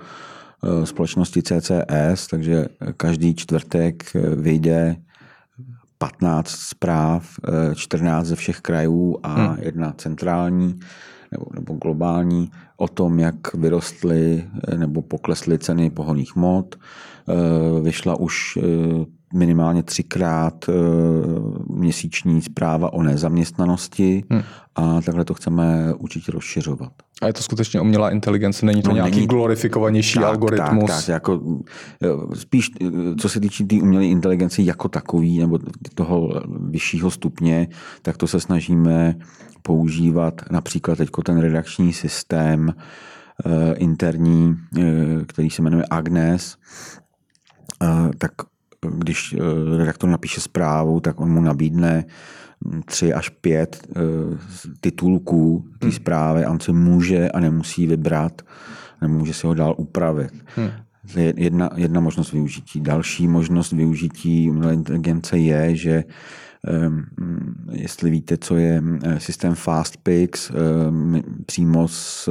eh, 0.64 0.86
společnosti 0.86 1.42
CCS, 1.42 2.26
takže 2.30 2.66
každý 2.96 3.34
čtvrtek 3.34 4.16
eh, 4.16 4.36
vyjde 4.36 4.96
15 6.02 6.48
zpráv, 6.50 7.28
14 7.74 8.24
eh, 8.26 8.28
ze 8.28 8.36
všech 8.36 8.60
krajů 8.60 9.18
a 9.22 9.34
hmm. 9.34 9.56
jedna 9.60 9.92
centrální 9.92 10.80
nebo, 11.32 11.46
nebo 11.54 11.74
globální 11.74 12.50
o 12.76 12.88
tom, 12.88 13.18
jak 13.18 13.54
vyrostly 13.54 14.44
eh, 14.68 14.78
nebo 14.78 15.02
poklesly 15.02 15.58
ceny 15.58 15.90
pohoných 15.90 16.36
mod. 16.36 16.76
Eh, 16.76 17.80
vyšla 17.80 18.20
už 18.20 18.58
minimálně 19.34 19.82
třikrát 19.82 20.64
měsíční 21.68 22.42
zpráva 22.42 22.92
o 22.92 23.02
nezaměstnanosti 23.02 24.24
hmm. 24.30 24.42
a 24.74 25.00
takhle 25.00 25.24
to 25.24 25.34
chceme 25.34 25.94
určitě 25.94 26.32
rozšiřovat. 26.32 26.92
A 27.22 27.26
je 27.26 27.32
to 27.32 27.42
skutečně 27.42 27.80
umělá 27.80 28.10
inteligence, 28.10 28.66
není 28.66 28.82
to 28.82 28.88
no, 28.88 28.94
nějaký 28.94 29.16
není... 29.16 29.26
glorifikovanější 29.26 30.14
tak, 30.14 30.24
algoritmus? 30.24 30.90
Tak, 30.90 30.96
tak, 30.96 31.08
jako, 31.08 31.40
spíš 32.34 32.70
co 33.20 33.28
se 33.28 33.40
týče 33.40 33.64
té 33.64 33.68
tý 33.68 33.82
umělé 33.82 34.04
inteligence 34.04 34.62
jako 34.62 34.88
takový, 34.88 35.38
nebo 35.38 35.58
toho 35.94 36.42
vyššího 36.60 37.10
stupně, 37.10 37.68
tak 38.02 38.16
to 38.16 38.26
se 38.26 38.40
snažíme 38.40 39.14
používat 39.62 40.42
například 40.50 40.98
teď 40.98 41.08
ten 41.24 41.38
redakční 41.38 41.92
systém 41.92 42.74
eh, 43.46 43.74
interní, 43.74 44.56
eh, 44.78 44.84
který 45.26 45.50
se 45.50 45.62
jmenuje 45.62 45.84
Agnes, 45.90 46.56
eh, 47.82 47.86
tak 48.18 48.32
když 48.88 49.36
redaktor 49.76 50.10
napíše 50.10 50.40
zprávu, 50.40 51.00
tak 51.00 51.20
on 51.20 51.30
mu 51.30 51.40
nabídne 51.40 52.04
tři 52.84 53.14
až 53.14 53.28
pět 53.28 53.88
eh, 53.88 54.00
titulků 54.80 55.64
té 55.78 55.86
hmm. 55.86 55.92
zprávy 55.92 56.44
a 56.44 56.50
on 56.50 56.60
si 56.60 56.72
může 56.72 57.30
a 57.30 57.40
nemusí 57.40 57.86
vybrat, 57.86 58.42
nemůže 59.00 59.34
si 59.34 59.46
ho 59.46 59.54
dál 59.54 59.74
upravit. 59.78 60.44
Hmm. 60.56 60.70
To 61.12 61.20
je 61.20 61.34
jedna, 61.36 61.70
jedna 61.76 62.00
možnost 62.00 62.32
využití. 62.32 62.80
Další 62.80 63.28
možnost 63.28 63.72
využití 63.72 64.50
umělé 64.50 64.74
inteligence 64.74 65.38
je, 65.38 65.76
že 65.76 66.04
um, 66.88 67.04
jestli 67.72 68.10
víte, 68.10 68.36
co 68.36 68.56
je 68.56 68.82
eh, 69.02 69.20
systém 69.20 69.54
FastPix, 69.54 70.50
um, 70.50 71.22
přímo 71.46 71.88
z 71.88 72.28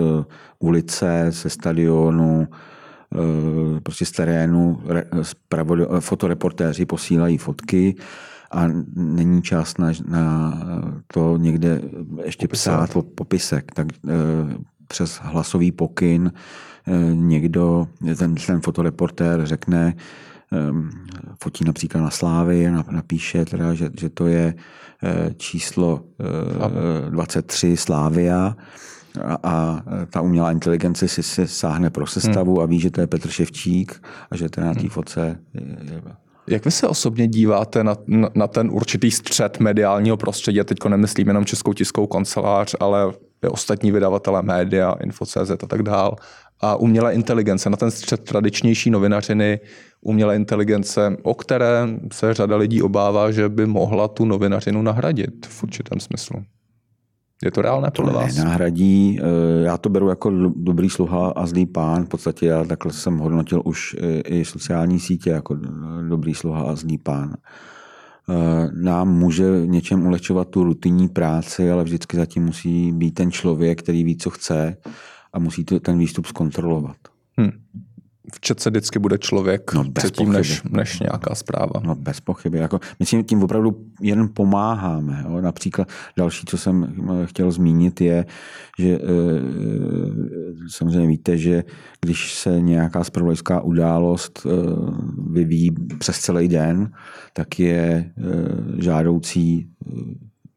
ulice, 0.60 1.26
ze 1.30 1.50
stadionu, 1.50 2.48
prostě 3.84 4.06
z 4.06 4.12
terénu, 4.12 4.82
fotoreportéři 6.00 6.86
posílají 6.86 7.38
fotky 7.38 7.96
a 8.52 8.68
není 8.96 9.42
čas 9.42 9.78
na, 9.78 9.92
na 10.08 10.54
to 11.08 11.38
někde 11.38 11.82
ještě 12.24 12.48
psát 12.48 12.94
po, 12.94 13.02
popisek. 13.02 13.72
Tak 13.72 13.88
e, 13.94 14.14
přes 14.88 15.20
hlasový 15.24 15.72
pokyn 15.72 16.32
někdo, 17.14 17.88
ten, 18.18 18.36
ten 18.36 18.62
fotoreportér 18.62 19.46
řekne, 19.46 19.94
fotí 21.44 21.66
například 21.66 22.02
na 22.02 22.10
Slávy, 22.10 22.72
napíše 22.92 23.46
teda, 23.46 23.74
že, 23.74 23.90
že 24.00 24.10
to 24.10 24.28
je 24.28 24.54
číslo 25.38 26.04
e, 27.08 27.10
23 27.10 27.78
Slávia 27.78 28.56
a, 29.24 29.38
a 29.44 29.84
ta 30.10 30.22
umělá 30.22 30.52
inteligence 30.52 31.08
si 31.08 31.24
se 31.24 31.48
sáhne 31.48 31.90
pro 31.90 32.08
sestavu 32.08 32.54
hmm. 32.54 32.64
a 32.64 32.66
ví, 32.66 32.80
že 32.80 32.92
to 32.92 33.02
je 33.02 33.08
Petr 33.08 33.30
Ševčík 33.30 34.02
a 34.32 34.38
že 34.38 34.50
to 34.50 34.62
na 34.62 34.74
té 34.74 34.80
hmm. 34.80 34.90
fotce 34.90 35.40
je, 35.54 35.62
je 35.94 36.02
jak 36.50 36.66
vy 36.66 36.72
se 36.72 36.88
osobně 36.88 37.28
díváte 37.28 37.84
na, 37.84 37.96
na, 38.08 38.30
na 38.36 38.48
ten 38.48 38.70
určitý 38.72 39.12
střed 39.12 39.60
mediálního 39.60 40.18
prostředí? 40.18 40.60
Teď 40.66 40.78
nemyslím 40.88 41.28
jenom 41.28 41.46
Českou 41.46 41.74
tiskovou 41.74 42.08
kancelář, 42.08 42.76
ale 42.80 43.14
i 43.44 43.48
ostatní 43.48 43.92
vydavatele 43.92 44.42
média, 44.42 44.96
Info.cz 45.04 45.52
a 45.52 45.68
tak 45.68 45.84
dál. 45.84 46.16
A 46.62 46.76
umělé 46.76 47.14
inteligence, 47.14 47.70
na 47.70 47.78
ten 47.78 47.92
střed 47.92 48.24
tradičnější 48.24 48.90
novinařiny, 48.90 49.60
umělé 50.02 50.36
inteligence, 50.36 51.18
o 51.24 51.34
které 51.34 51.88
se 52.14 52.34
řada 52.34 52.56
lidí 52.56 52.82
obává, 52.82 53.32
že 53.32 53.50
by 53.50 53.66
mohla 53.66 54.08
tu 54.08 54.26
novinařinu 54.26 54.82
nahradit 54.82 55.46
v 55.46 55.64
určitém 55.64 56.00
smyslu. 56.00 56.44
Je 57.46 57.52
to 57.52 57.62
reálné 57.62 57.92
podle 57.92 58.14
vás? 58.14 58.36
Nahradí, 58.36 59.20
eh, 59.20 59.64
já 59.64 59.78
to 59.78 59.90
beru 59.90 60.10
jako 60.10 60.32
dobrý 60.56 60.90
sluha 60.90 61.30
a 61.30 61.46
zlý 61.46 61.66
pán. 61.66 62.06
V 62.06 62.10
podstatě 62.10 62.46
já 62.46 62.64
takhle 62.64 62.94
jsem 62.94 63.18
hodnotil 63.18 63.62
už 63.66 63.96
i 64.26 64.46
sociální 64.46 65.00
sítě 65.00 65.30
jako 65.30 65.60
dobrý 66.10 66.34
sluha 66.34 66.62
a 66.62 66.76
zlý 66.76 66.98
pán. 66.98 67.34
Eh, 68.30 68.70
nám 68.74 69.18
může 69.18 69.46
něčem 69.66 70.06
ulehčovat 70.06 70.50
tu 70.50 70.64
rutinní 70.64 71.08
práci, 71.08 71.72
ale 71.72 71.84
vždycky 71.84 72.18
zatím 72.18 72.44
musí 72.44 72.92
být 72.92 73.12
ten 73.12 73.32
člověk, 73.32 73.80
který 73.80 74.04
ví, 74.04 74.18
co 74.18 74.30
chce 74.30 74.78
a 75.34 75.40
musí 75.40 75.64
ten 75.64 75.98
výstup 75.98 76.26
zkontrolovat. 76.26 76.98
Hmm 77.38 77.52
v 78.34 78.40
čet 78.40 78.60
se 78.60 78.70
vždycky 78.70 79.00
bude 79.00 79.18
člověk 79.18 79.74
no, 79.74 79.92
předtím, 79.92 80.32
než, 80.32 80.64
než 80.64 81.00
nějaká 81.00 81.36
zpráva. 81.36 81.82
No 81.84 81.96
bez 81.96 82.20
pochyby. 82.20 82.58
Jako, 82.58 82.80
my 83.00 83.06
si 83.06 83.24
tím 83.24 83.44
opravdu 83.44 83.86
jen 84.02 84.30
pomáháme. 84.34 85.24
Jo. 85.30 85.42
Například 85.42 85.88
další, 86.18 86.46
co 86.46 86.58
jsem 86.58 86.84
eh, 86.84 87.26
chtěl 87.26 87.52
zmínit, 87.52 88.02
je, 88.02 88.26
že 88.80 88.90
e, 88.90 89.00
samozřejmě 90.68 91.08
víte, 91.08 91.38
že 91.38 91.64
když 92.02 92.34
se 92.34 92.62
nějaká 92.62 93.04
spravodajská 93.04 93.62
událost 93.62 94.46
e, 94.46 94.50
vyvíjí 95.32 95.72
přes 96.00 96.20
celý 96.20 96.48
den, 96.48 96.92
tak 97.34 97.60
je 97.60 97.80
e, 97.80 98.12
žádoucí 98.82 99.70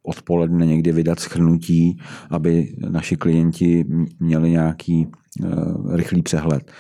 odpoledne 0.03 0.67
někdy 0.67 0.93
vydat 0.93 1.21
schrnutí, 1.21 1.99
aby 2.31 2.75
naši 2.89 3.17
klienti 3.17 3.85
měli 4.21 4.51
nějaký 4.51 5.07
rychlý 5.95 6.23
přehled 6.23 6.73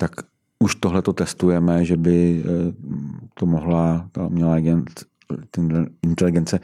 tak 0.00 0.10
už 0.58 0.74
tohle 0.74 1.02
to 1.02 1.12
testujeme, 1.12 1.84
že 1.84 1.96
by 1.96 2.44
eh, 2.44 2.72
to 3.34 3.46
mohla 3.46 4.08
ta 4.12 4.26
umělá 4.26 4.56
inteligence 6.02 6.60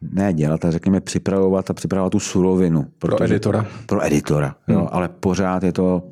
ne 0.00 0.32
dělat, 0.32 0.64
ale 0.64 0.72
řekněme 0.72 1.00
připravovat 1.00 1.70
a 1.70 1.74
připravovat 1.74 2.10
tu 2.10 2.20
surovinu. 2.20 2.86
Pro 2.98 3.22
editora. 3.22 3.66
Pro 3.86 4.06
editora, 4.06 4.56
hmm. 4.66 4.76
jo, 4.76 4.88
ale 4.92 5.08
pořád 5.08 5.62
je 5.62 5.72
to 5.72 6.02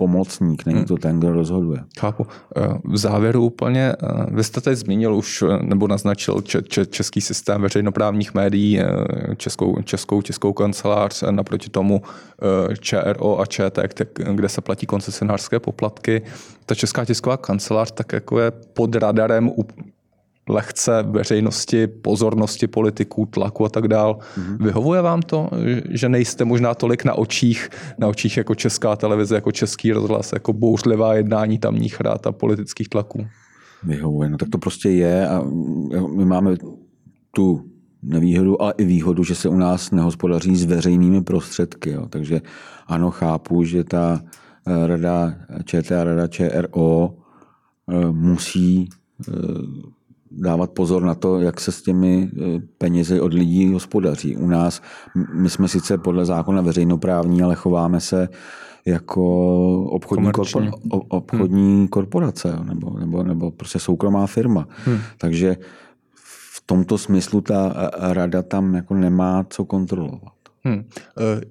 pomocník, 0.00 0.66
není 0.66 0.78
hmm. 0.78 0.86
to 0.86 0.96
ten, 0.96 1.18
kdo 1.18 1.32
rozhoduje. 1.32 1.80
Chápu. 1.98 2.26
Eh, 2.56 2.60
v 2.84 2.96
závěru 2.96 3.44
úplně, 3.44 3.92
eh, 3.92 4.26
vy 4.30 4.44
jste 4.44 4.60
teď 4.60 4.78
zmínil 4.78 5.14
už, 5.14 5.42
eh, 5.42 5.58
nebo 5.62 5.88
naznačil 5.88 6.42
český 6.90 7.20
systém 7.20 7.62
veřejnoprávních 7.62 8.34
médií, 8.34 8.80
českou, 9.36 9.82
českou 9.84 10.22
českou 10.22 10.52
kancelář, 10.52 11.24
naproti 11.30 11.70
tomu 11.70 12.02
ČRO 12.80 13.40
a 13.40 13.46
ČT, 13.46 14.08
kde 14.34 14.48
se 14.48 14.60
platí 14.60 14.86
koncesionářské 14.86 15.60
poplatky. 15.60 16.22
Ta 16.66 16.74
česká 16.74 17.04
tisková 17.04 17.36
kancelář 17.36 17.92
tak 17.92 18.12
jako 18.12 18.40
je 18.40 18.50
pod 18.50 18.94
radarem 18.94 19.50
lehce 20.50 21.02
veřejnosti, 21.02 21.86
pozornosti 21.86 22.66
politiků, 22.66 23.26
tlaku 23.26 23.64
a 23.64 23.68
tak 23.68 23.88
dál. 23.88 24.18
Mm-hmm. 24.18 24.64
Vyhovuje 24.64 25.02
vám 25.02 25.22
to, 25.22 25.50
že 25.90 26.08
nejste 26.08 26.44
možná 26.44 26.74
tolik 26.74 27.04
na 27.04 27.14
očích, 27.14 27.68
na 27.98 28.08
očích 28.08 28.36
jako 28.36 28.54
česká 28.54 28.96
televize, 28.96 29.34
jako 29.34 29.52
český 29.52 29.92
rozhlas, 29.92 30.32
jako 30.32 30.52
bouřlivá 30.52 31.14
jednání 31.14 31.58
tamních 31.58 32.00
rád 32.00 32.26
a 32.26 32.32
politických 32.32 32.88
tlaků? 32.88 33.26
Vyhovuje, 33.82 34.30
no 34.30 34.38
tak 34.38 34.48
to 34.48 34.58
prostě 34.58 34.90
je 34.90 35.28
a 35.28 35.42
my 36.16 36.24
máme 36.24 36.56
tu 37.30 37.70
nevýhodu, 38.02 38.62
ale 38.62 38.74
i 38.78 38.84
výhodu, 38.84 39.24
že 39.24 39.34
se 39.34 39.48
u 39.48 39.56
nás 39.56 39.90
nehospodaří 39.90 40.56
s 40.56 40.64
veřejnými 40.64 41.22
prostředky. 41.22 41.90
Jo. 41.90 42.06
Takže 42.10 42.40
ano, 42.86 43.10
chápu, 43.10 43.64
že 43.64 43.84
ta 43.84 44.20
eh, 44.66 44.86
rada 44.86 45.34
ČT 45.64 46.00
a 46.00 46.04
rada 46.04 46.26
ČRO 46.26 47.14
eh, 47.88 48.12
musí 48.12 48.88
eh, 49.28 49.32
dávat 50.30 50.70
pozor 50.70 51.02
na 51.02 51.14
to, 51.14 51.40
jak 51.40 51.60
se 51.60 51.72
s 51.72 51.82
těmi 51.82 52.22
e, 52.22 52.60
penězi 52.78 53.20
od 53.20 53.34
lidí 53.34 53.72
hospodaří. 53.72 54.36
U 54.36 54.46
nás, 54.46 54.82
my 55.34 55.50
jsme 55.50 55.68
sice 55.68 55.98
podle 55.98 56.24
zákona 56.24 56.62
veřejnoprávní, 56.62 57.42
ale 57.42 57.54
chováme 57.54 58.00
se 58.00 58.28
jako 58.86 59.84
obchodní, 59.84 60.32
korpor, 60.32 60.70
obchodní 60.90 61.76
hmm. 61.76 61.88
korporace 61.88 62.58
nebo, 62.64 62.98
nebo, 62.98 63.22
nebo 63.22 63.50
prostě 63.50 63.78
soukromá 63.78 64.26
firma. 64.26 64.68
Hmm. 64.84 64.98
Takže 65.18 65.56
v 66.14 66.62
tomto 66.66 66.98
smyslu 66.98 67.40
ta 67.40 67.90
rada 67.98 68.42
tam 68.42 68.74
jako 68.74 68.94
nemá 68.94 69.46
co 69.50 69.64
kontrolovat. 69.64 70.39
Hmm. 70.64 70.84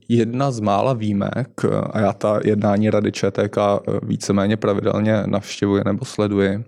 Jedna 0.09 0.51
z 0.51 0.59
mála 0.59 0.93
výjimek, 0.93 1.65
a 1.91 1.99
já 1.99 2.13
ta 2.13 2.39
jednání 2.45 2.89
Rady 2.89 3.11
ČTK 3.11 3.57
e, 3.57 3.79
víceméně 4.03 4.57
pravidelně 4.57 5.23
navštěvuji 5.25 5.81
nebo 5.85 6.05
sleduji, 6.05 6.63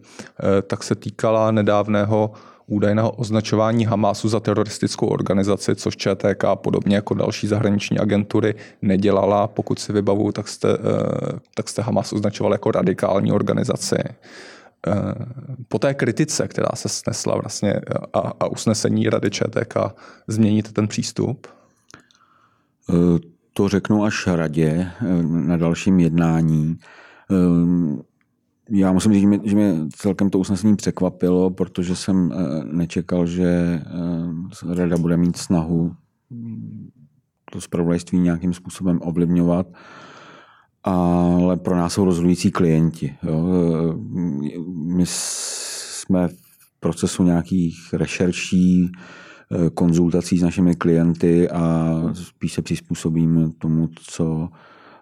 tak 0.68 0.84
se 0.84 0.96
týkala 0.96 1.52
nedávného 1.52 2.32
údajného 2.68 3.12
označování 3.12 3.86
Hamasu 3.86 4.30
za 4.30 4.40
teroristickou 4.40 5.08
organizaci, 5.08 5.76
což 5.76 5.98
ČTK 5.98 6.44
podobně 6.56 6.96
jako 6.96 7.14
další 7.14 7.48
zahraniční 7.48 8.00
agentury 8.00 8.56
nedělala. 8.82 9.48
Pokud 9.48 9.80
si 9.80 9.94
vybavu, 9.94 10.32
tak 10.32 10.48
jste, 10.48 10.68
tak 11.56 11.70
jste 11.70 11.82
Hamas 11.82 12.14
označoval 12.14 12.52
jako 12.52 12.72
radikální 12.72 13.32
organizaci. 13.32 13.98
Po 15.68 15.80
té 15.80 15.94
kritice, 15.94 16.48
která 16.48 16.70
se 16.74 16.90
snesla 16.90 17.36
vlastně 17.36 17.82
a, 18.14 18.20
a 18.40 18.48
usnesení 18.48 19.10
Rady 19.10 19.30
ČTK, 19.30 19.78
změníte 20.28 20.72
ten 20.72 20.88
přístup? 20.88 21.48
Eh, 22.90 23.20
to 23.54 23.68
řeknu 23.68 24.04
až 24.04 24.28
radě 24.28 24.68
eh, 25.02 25.24
na 25.24 25.58
dalším 25.58 26.00
jednání. 26.00 26.78
Eh, 27.32 28.02
já 28.70 28.92
musím 28.92 29.14
říct, 29.14 29.44
že 29.44 29.56
mě 29.56 29.76
celkem 29.96 30.30
to 30.30 30.40
usnesení 30.40 30.76
překvapilo, 30.76 31.50
protože 31.50 31.96
jsem 31.96 32.34
nečekal, 32.72 33.26
že 33.26 33.82
rada 34.76 34.98
bude 34.98 35.18
mít 35.18 35.38
snahu 35.38 35.96
to 37.52 37.62
zpravodajství 37.62 38.20
nějakým 38.20 38.54
způsobem 38.54 39.00
ovlivňovat, 39.04 39.68
ale 40.84 41.58
pro 41.58 41.76
nás 41.78 41.94
jsou 41.94 42.06
rozhodující 42.06 42.52
klienti. 42.52 43.16
Jo. 43.24 43.44
My 44.76 45.04
jsme 45.06 46.28
v 46.28 46.36
procesu 46.80 47.24
nějakých 47.24 47.94
rešerší, 47.94 48.92
konzultací 49.74 50.38
s 50.38 50.42
našimi 50.42 50.76
klienty 50.76 51.50
a 51.50 51.96
spíš 52.14 52.54
se 52.54 52.62
přizpůsobím 52.62 53.54
tomu, 53.58 53.90
co 54.10 54.50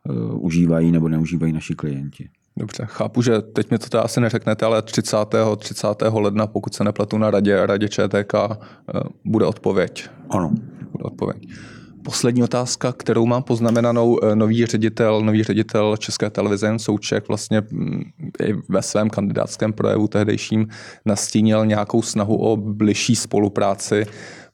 eh, 0.09 0.13
užívají 0.33 0.91
nebo 0.91 1.09
neužívají 1.09 1.53
naši 1.53 1.75
klienti. 1.75 2.29
Dobře, 2.57 2.85
chápu, 2.85 3.21
že 3.21 3.41
teď 3.41 3.71
mi 3.71 3.77
to 3.77 3.89
teda 3.89 4.03
asi 4.03 4.21
neřeknete, 4.21 4.65
ale 4.65 4.81
30. 4.81 5.17
30. 5.57 5.87
ledna, 6.13 6.47
pokud 6.47 6.73
se 6.73 6.83
nepletu 6.83 7.17
na 7.17 7.31
radě, 7.31 7.65
radě 7.65 7.89
ČTK, 7.89 8.33
eh, 8.33 8.53
bude 9.25 9.45
odpověď. 9.45 10.09
Ano. 10.29 10.53
Bude 10.91 11.03
odpověď. 11.03 11.47
Poslední 12.03 12.43
otázka, 12.43 12.91
kterou 12.91 13.25
mám 13.25 13.43
poznamenanou, 13.43 14.19
nový 14.33 14.65
ředitel, 14.65 15.21
nový 15.21 15.43
ředitel 15.43 15.97
České 15.97 16.29
televize 16.29 16.65
Jan 16.67 16.79
Souček 16.79 17.27
vlastně 17.27 17.61
mm, 17.71 18.01
i 18.45 18.53
ve 18.69 18.81
svém 18.81 19.09
kandidátském 19.09 19.73
projevu 19.73 20.07
tehdejším 20.07 20.67
nastínil 21.05 21.65
nějakou 21.65 22.01
snahu 22.01 22.35
o 22.35 22.57
bližší 22.57 23.15
spolupráci 23.15 24.05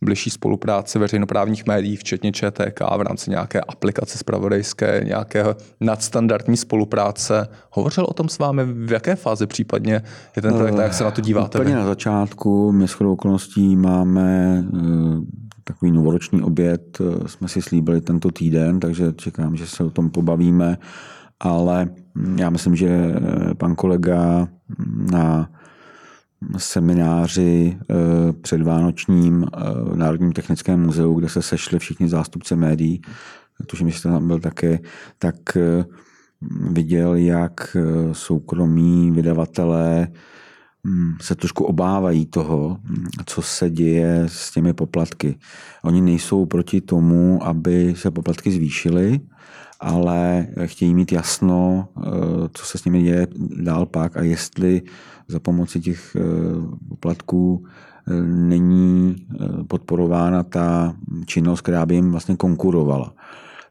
bližší 0.02 0.30
spolupráce 0.30 1.00
veřejnoprávních 1.00 1.66
médií, 1.66 1.96
včetně 1.96 2.32
ČTK, 2.32 2.82
v 2.98 3.02
rámci 3.02 3.30
nějaké 3.30 3.62
aplikace 3.62 4.18
zpravodajské, 4.18 5.02
nějaké 5.06 5.46
nadstandardní 5.82 6.58
spolupráce. 6.58 7.48
Hovořil 7.72 8.06
o 8.10 8.14
tom 8.14 8.30
s 8.30 8.40
vámi, 8.40 8.64
v 8.66 8.92
jaké 8.92 9.16
fázi 9.16 9.48
případně 9.48 10.02
je 10.36 10.42
ten 10.42 10.54
projekt 10.54 10.80
a 10.80 10.82
jak 10.82 10.94
se 10.94 11.04
na 11.04 11.12
to 11.12 11.22
díváte? 11.22 11.60
Úplně 11.60 11.76
na 11.76 11.86
začátku, 11.86 12.72
my 12.72 12.88
s 12.88 13.02
okolností 13.02 13.76
máme 13.76 14.64
eh, 14.74 14.82
takový 15.64 15.92
novoroční 15.92 16.42
oběd, 16.42 16.98
eh, 17.02 17.28
jsme 17.28 17.48
si 17.48 17.62
slíbili 17.62 18.02
tento 18.02 18.32
týden, 18.32 18.80
takže 18.80 19.14
čekám, 19.14 19.56
že 19.56 19.68
se 19.68 19.84
o 19.84 19.90
tom 19.90 20.10
pobavíme, 20.10 20.78
ale 21.40 21.90
já 22.36 22.50
myslím, 22.50 22.76
že 22.76 22.88
eh, 22.88 23.56
pan 23.56 23.76
kolega 23.76 24.48
na 25.12 25.50
semináři 26.58 27.78
eh, 27.80 27.96
předvánočním 28.34 29.44
eh, 29.44 29.60
v 29.94 29.96
Národním 29.98 30.32
technickém 30.32 30.82
muzeu, 30.82 31.14
kde 31.14 31.30
se 31.30 31.42
sešli 31.42 31.80
všichni 31.80 32.10
zástupce 32.10 32.56
médií, 32.56 33.02
tuším, 33.68 33.90
že 33.90 34.02
tam 34.02 34.28
byl 34.28 34.40
také, 34.40 34.80
tak 35.20 35.58
eh, 35.58 35.86
viděl, 36.72 37.16
jak 37.16 37.78
soukromí 38.12 39.12
vydavatelé 39.12 40.08
hm, 40.88 41.14
se 41.22 41.36
trošku 41.36 41.64
obávají 41.64 42.26
toho, 42.26 42.78
co 43.26 43.42
se 43.42 43.70
děje 43.70 44.24
s 44.28 44.52
těmi 44.52 44.74
poplatky. 44.74 45.40
Oni 45.84 46.02
nejsou 46.02 46.46
proti 46.46 46.82
tomu, 46.82 47.44
aby 47.44 47.94
se 47.98 48.12
poplatky 48.12 48.52
zvýšily, 48.52 49.20
ale 49.80 50.48
chtějí 50.66 50.96
mít 50.96 51.12
jasno, 51.12 51.88
co 52.54 52.66
se 52.66 52.78
s 52.78 52.86
nimi 52.86 53.04
děje 53.04 53.28
dál 53.62 53.86
pak 53.86 54.18
a 54.18 54.22
jestli 54.22 54.82
za 55.28 55.40
pomoci 55.40 55.80
těch 55.80 56.16
eh, 56.16 56.22
poplatků 56.90 57.66
eh, 58.08 58.22
není 58.24 59.16
eh, 59.20 59.64
podporována 59.64 60.44
ta 60.44 60.96
činnost, 61.26 61.62
která 61.62 61.86
by 61.86 61.96
jim 61.96 62.12
vlastně 62.12 62.36
konkurovala. 62.36 63.14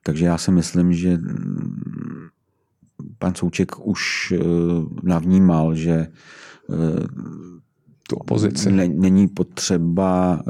Takže 0.03 0.25
já 0.25 0.39
si 0.39 0.53
myslím, 0.53 0.93
že 0.93 1.17
mm, 1.17 2.29
pan 3.19 3.35
Souček 3.35 3.87
už 3.87 4.35
navnímal, 5.03 5.75
že 5.75 6.07
tu 8.09 8.17
opozici. 8.17 8.73
Ne, 8.73 8.89
není 8.89 9.29
potřeba 9.29 10.43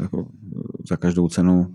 jako 0.00 0.26
za 0.88 0.96
každou 0.96 1.28
cenu 1.28 1.74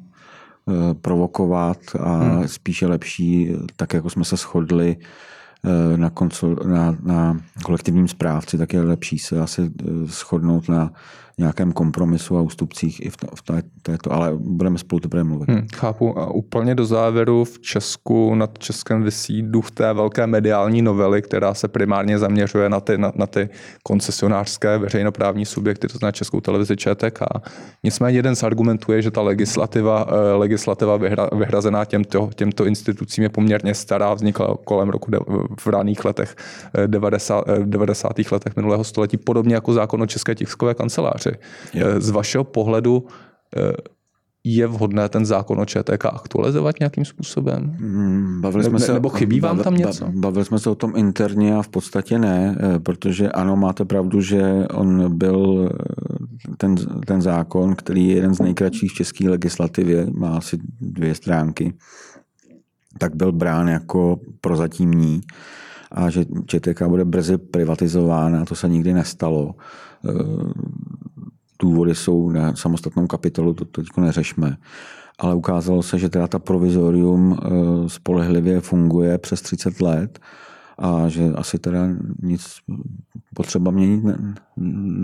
provokovat 1.01 1.77
a 1.99 2.17
hmm. 2.17 2.47
spíše 2.47 2.87
lepší, 2.87 3.55
tak 3.75 3.93
jako 3.93 4.09
jsme 4.09 4.25
se 4.25 4.35
shodli, 4.35 4.97
Eh, 5.65 5.97
na, 5.97 6.09
konsol, 6.09 6.55
na, 6.65 6.97
na 7.03 7.39
kolektivním 7.63 8.07
správci, 8.07 8.57
tak 8.57 8.73
je 8.73 8.81
lepší 8.81 9.19
se 9.19 9.41
asi 9.41 9.61
eh, 9.61 9.85
shodnout 10.05 10.69
na 10.69 10.93
nějakém 11.39 11.71
kompromisu 11.71 12.37
a 12.37 12.41
ústupcích 12.41 13.05
i 13.05 13.09
v, 13.09 13.17
v 13.35 13.41
té, 13.41 13.61
této, 13.81 14.11
ale 14.11 14.31
budeme 14.35 14.77
spolu 14.77 14.99
teprve 14.99 15.23
mluvit. 15.23 15.49
Hmm, 15.49 15.67
chápu. 15.75 16.19
A 16.19 16.31
úplně 16.31 16.75
do 16.75 16.85
závěru 16.85 17.45
v 17.45 17.59
Česku 17.59 18.35
nad 18.35 18.57
Českem 18.59 19.03
vysí 19.03 19.41
duch 19.41 19.71
té 19.71 19.93
velké 19.93 20.27
mediální 20.27 20.81
novely, 20.81 21.21
která 21.21 21.53
se 21.53 21.67
primárně 21.67 22.19
zaměřuje 22.19 22.69
na 22.69 22.79
ty, 22.79 22.97
na, 22.97 23.11
na 23.15 23.27
ty 23.27 23.49
koncesionářské 23.83 24.77
veřejnoprávní 24.77 25.45
subjekty, 25.45 25.87
to 25.87 25.97
znamená 25.97 26.11
Českou 26.11 26.41
televizi 26.41 26.77
ČTK. 26.77 27.19
Nicméně 27.83 28.17
jeden 28.17 28.35
z 28.35 28.43
argumentů 28.43 28.91
je, 28.91 29.01
že 29.01 29.11
ta 29.11 29.21
legislativa, 29.21 30.07
eh, 30.09 30.33
legislativa 30.33 30.97
vyhra, 30.97 31.29
vyhrazená 31.35 31.85
těmto, 31.85 32.29
těmto 32.35 32.65
institucím 32.65 33.23
je 33.23 33.29
poměrně 33.29 33.73
stará, 33.73 34.13
vznikla 34.13 34.57
kolem 34.63 34.89
roku 34.89 35.11
de, 35.11 35.19
v 35.59 35.67
raných 35.67 36.05
letech 36.05 36.35
90, 36.87 37.43
eh, 37.47 37.59
90. 37.65 38.31
Eh, 38.31 38.35
letech 38.35 38.55
minulého 38.55 38.83
století, 38.83 39.17
podobně 39.17 39.55
jako 39.55 39.73
zákon 39.73 40.01
o 40.01 40.07
České 40.07 40.35
tiskové 40.35 40.73
kanceláři. 40.73 41.24
Je. 41.73 42.01
Z 42.01 42.09
vašeho 42.09 42.43
pohledu 42.43 43.07
je 44.47 44.67
vhodné 44.67 45.09
ten 45.09 45.25
zákon 45.25 45.59
o 45.59 45.65
ČTK 45.65 46.05
aktualizovat 46.05 46.79
nějakým 46.79 47.05
způsobem? 47.05 47.75
Hmm, 47.79 48.41
bavili 48.41 48.63
jsme 48.63 48.79
ne, 48.79 48.85
se, 48.85 48.93
nebo 48.93 49.09
chybí 49.09 49.39
vám 49.39 49.59
tam 49.59 49.75
něco? 49.75 50.07
Bavili 50.11 50.45
jsme 50.45 50.59
se 50.59 50.69
o 50.69 50.75
tom 50.75 50.93
interně 50.95 51.55
a 51.55 51.61
v 51.61 51.67
podstatě 51.67 52.19
ne, 52.19 52.57
eh, 52.59 52.79
protože 52.79 53.31
ano, 53.31 53.55
máte 53.55 53.85
pravdu, 53.85 54.21
že 54.21 54.65
on 54.73 55.17
byl 55.17 55.69
eh, 55.71 56.55
ten, 56.57 56.75
ten 57.05 57.21
zákon, 57.21 57.75
který 57.75 58.07
je 58.07 58.15
jeden 58.15 58.35
z 58.35 58.39
nejkratších 58.39 58.91
v 58.91 58.95
české 58.95 59.29
legislativě, 59.29 60.07
má 60.11 60.37
asi 60.37 60.57
dvě 60.81 61.15
stránky, 61.15 61.73
tak 62.99 63.15
byl 63.15 63.31
brán 63.31 63.67
jako 63.67 64.19
prozatímní 64.41 65.21
a 65.91 66.09
že 66.09 66.25
ČTK 66.45 66.81
bude 66.81 67.05
brzy 67.05 67.37
privatizována, 67.37 68.41
a 68.41 68.45
to 68.45 68.55
se 68.55 68.69
nikdy 68.69 68.93
nestalo 68.93 69.55
eh, 70.09 70.13
důvody 71.59 71.95
jsou 71.95 72.29
na 72.29 72.55
samostatnou 72.55 73.07
kapitolu, 73.07 73.53
to 73.53 73.65
teď 73.65 73.85
neřešme. 73.97 74.57
Ale 75.19 75.35
ukázalo 75.35 75.83
se, 75.83 75.99
že 75.99 76.09
teda 76.09 76.27
ta 76.27 76.39
provizorium 76.39 77.37
eh, 77.37 77.49
spolehlivě 77.89 78.61
funguje 78.61 79.17
přes 79.17 79.41
30 79.41 79.81
let 79.81 80.19
a 80.77 81.09
že 81.09 81.23
asi 81.35 81.59
teda 81.59 81.87
nic 82.23 82.45
potřeba 83.35 83.71
měnit 83.71 84.03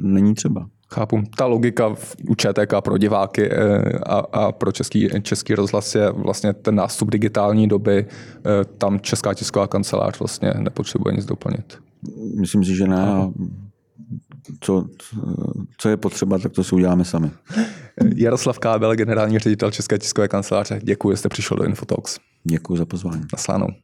není 0.04 0.34
třeba. 0.34 0.68
Chápu. 0.94 1.24
Ta 1.38 1.46
logika 1.46 1.96
u 2.30 2.36
ČTK 2.36 2.74
pro 2.84 2.98
diváky 2.98 3.50
eh, 3.52 4.00
a, 4.06 4.16
a 4.16 4.52
pro 4.52 4.72
český, 4.72 5.10
český 5.22 5.56
rozhlas 5.56 5.96
je 5.96 6.12
vlastně 6.12 6.54
ten 6.54 6.76
nástup 6.76 7.12
digitální 7.12 7.68
doby. 7.68 8.06
Eh, 8.08 8.66
tam 8.78 9.00
Česká 9.00 9.34
tisková 9.34 9.68
kancelář 9.68 10.20
vlastně 10.20 10.54
nepotřebuje 10.58 11.16
nic 11.16 11.26
doplnit. 11.26 11.78
Myslím 12.40 12.66
si, 12.66 12.76
že 12.76 12.88
ne 12.88 13.32
co, 14.60 14.86
co 15.78 15.90
je 15.90 15.98
potřeba, 15.98 16.38
tak 16.38 16.52
to 16.52 16.64
si 16.64 16.76
uděláme 16.76 17.06
sami. 17.06 17.32
Jaroslav 18.16 18.60
Kábel, 18.60 18.96
generální 18.96 19.40
ředitel 19.40 19.72
České 19.72 19.98
tiskové 19.98 20.28
kanceláře. 20.28 20.80
Děkuji, 20.84 21.12
že 21.12 21.18
jste 21.18 21.30
přišel 21.30 21.58
do 21.58 21.64
Infotalks. 21.64 22.18
Děkuji 22.44 22.78
za 22.78 22.86
pozvání. 22.86 23.24
Naslánou. 23.34 23.68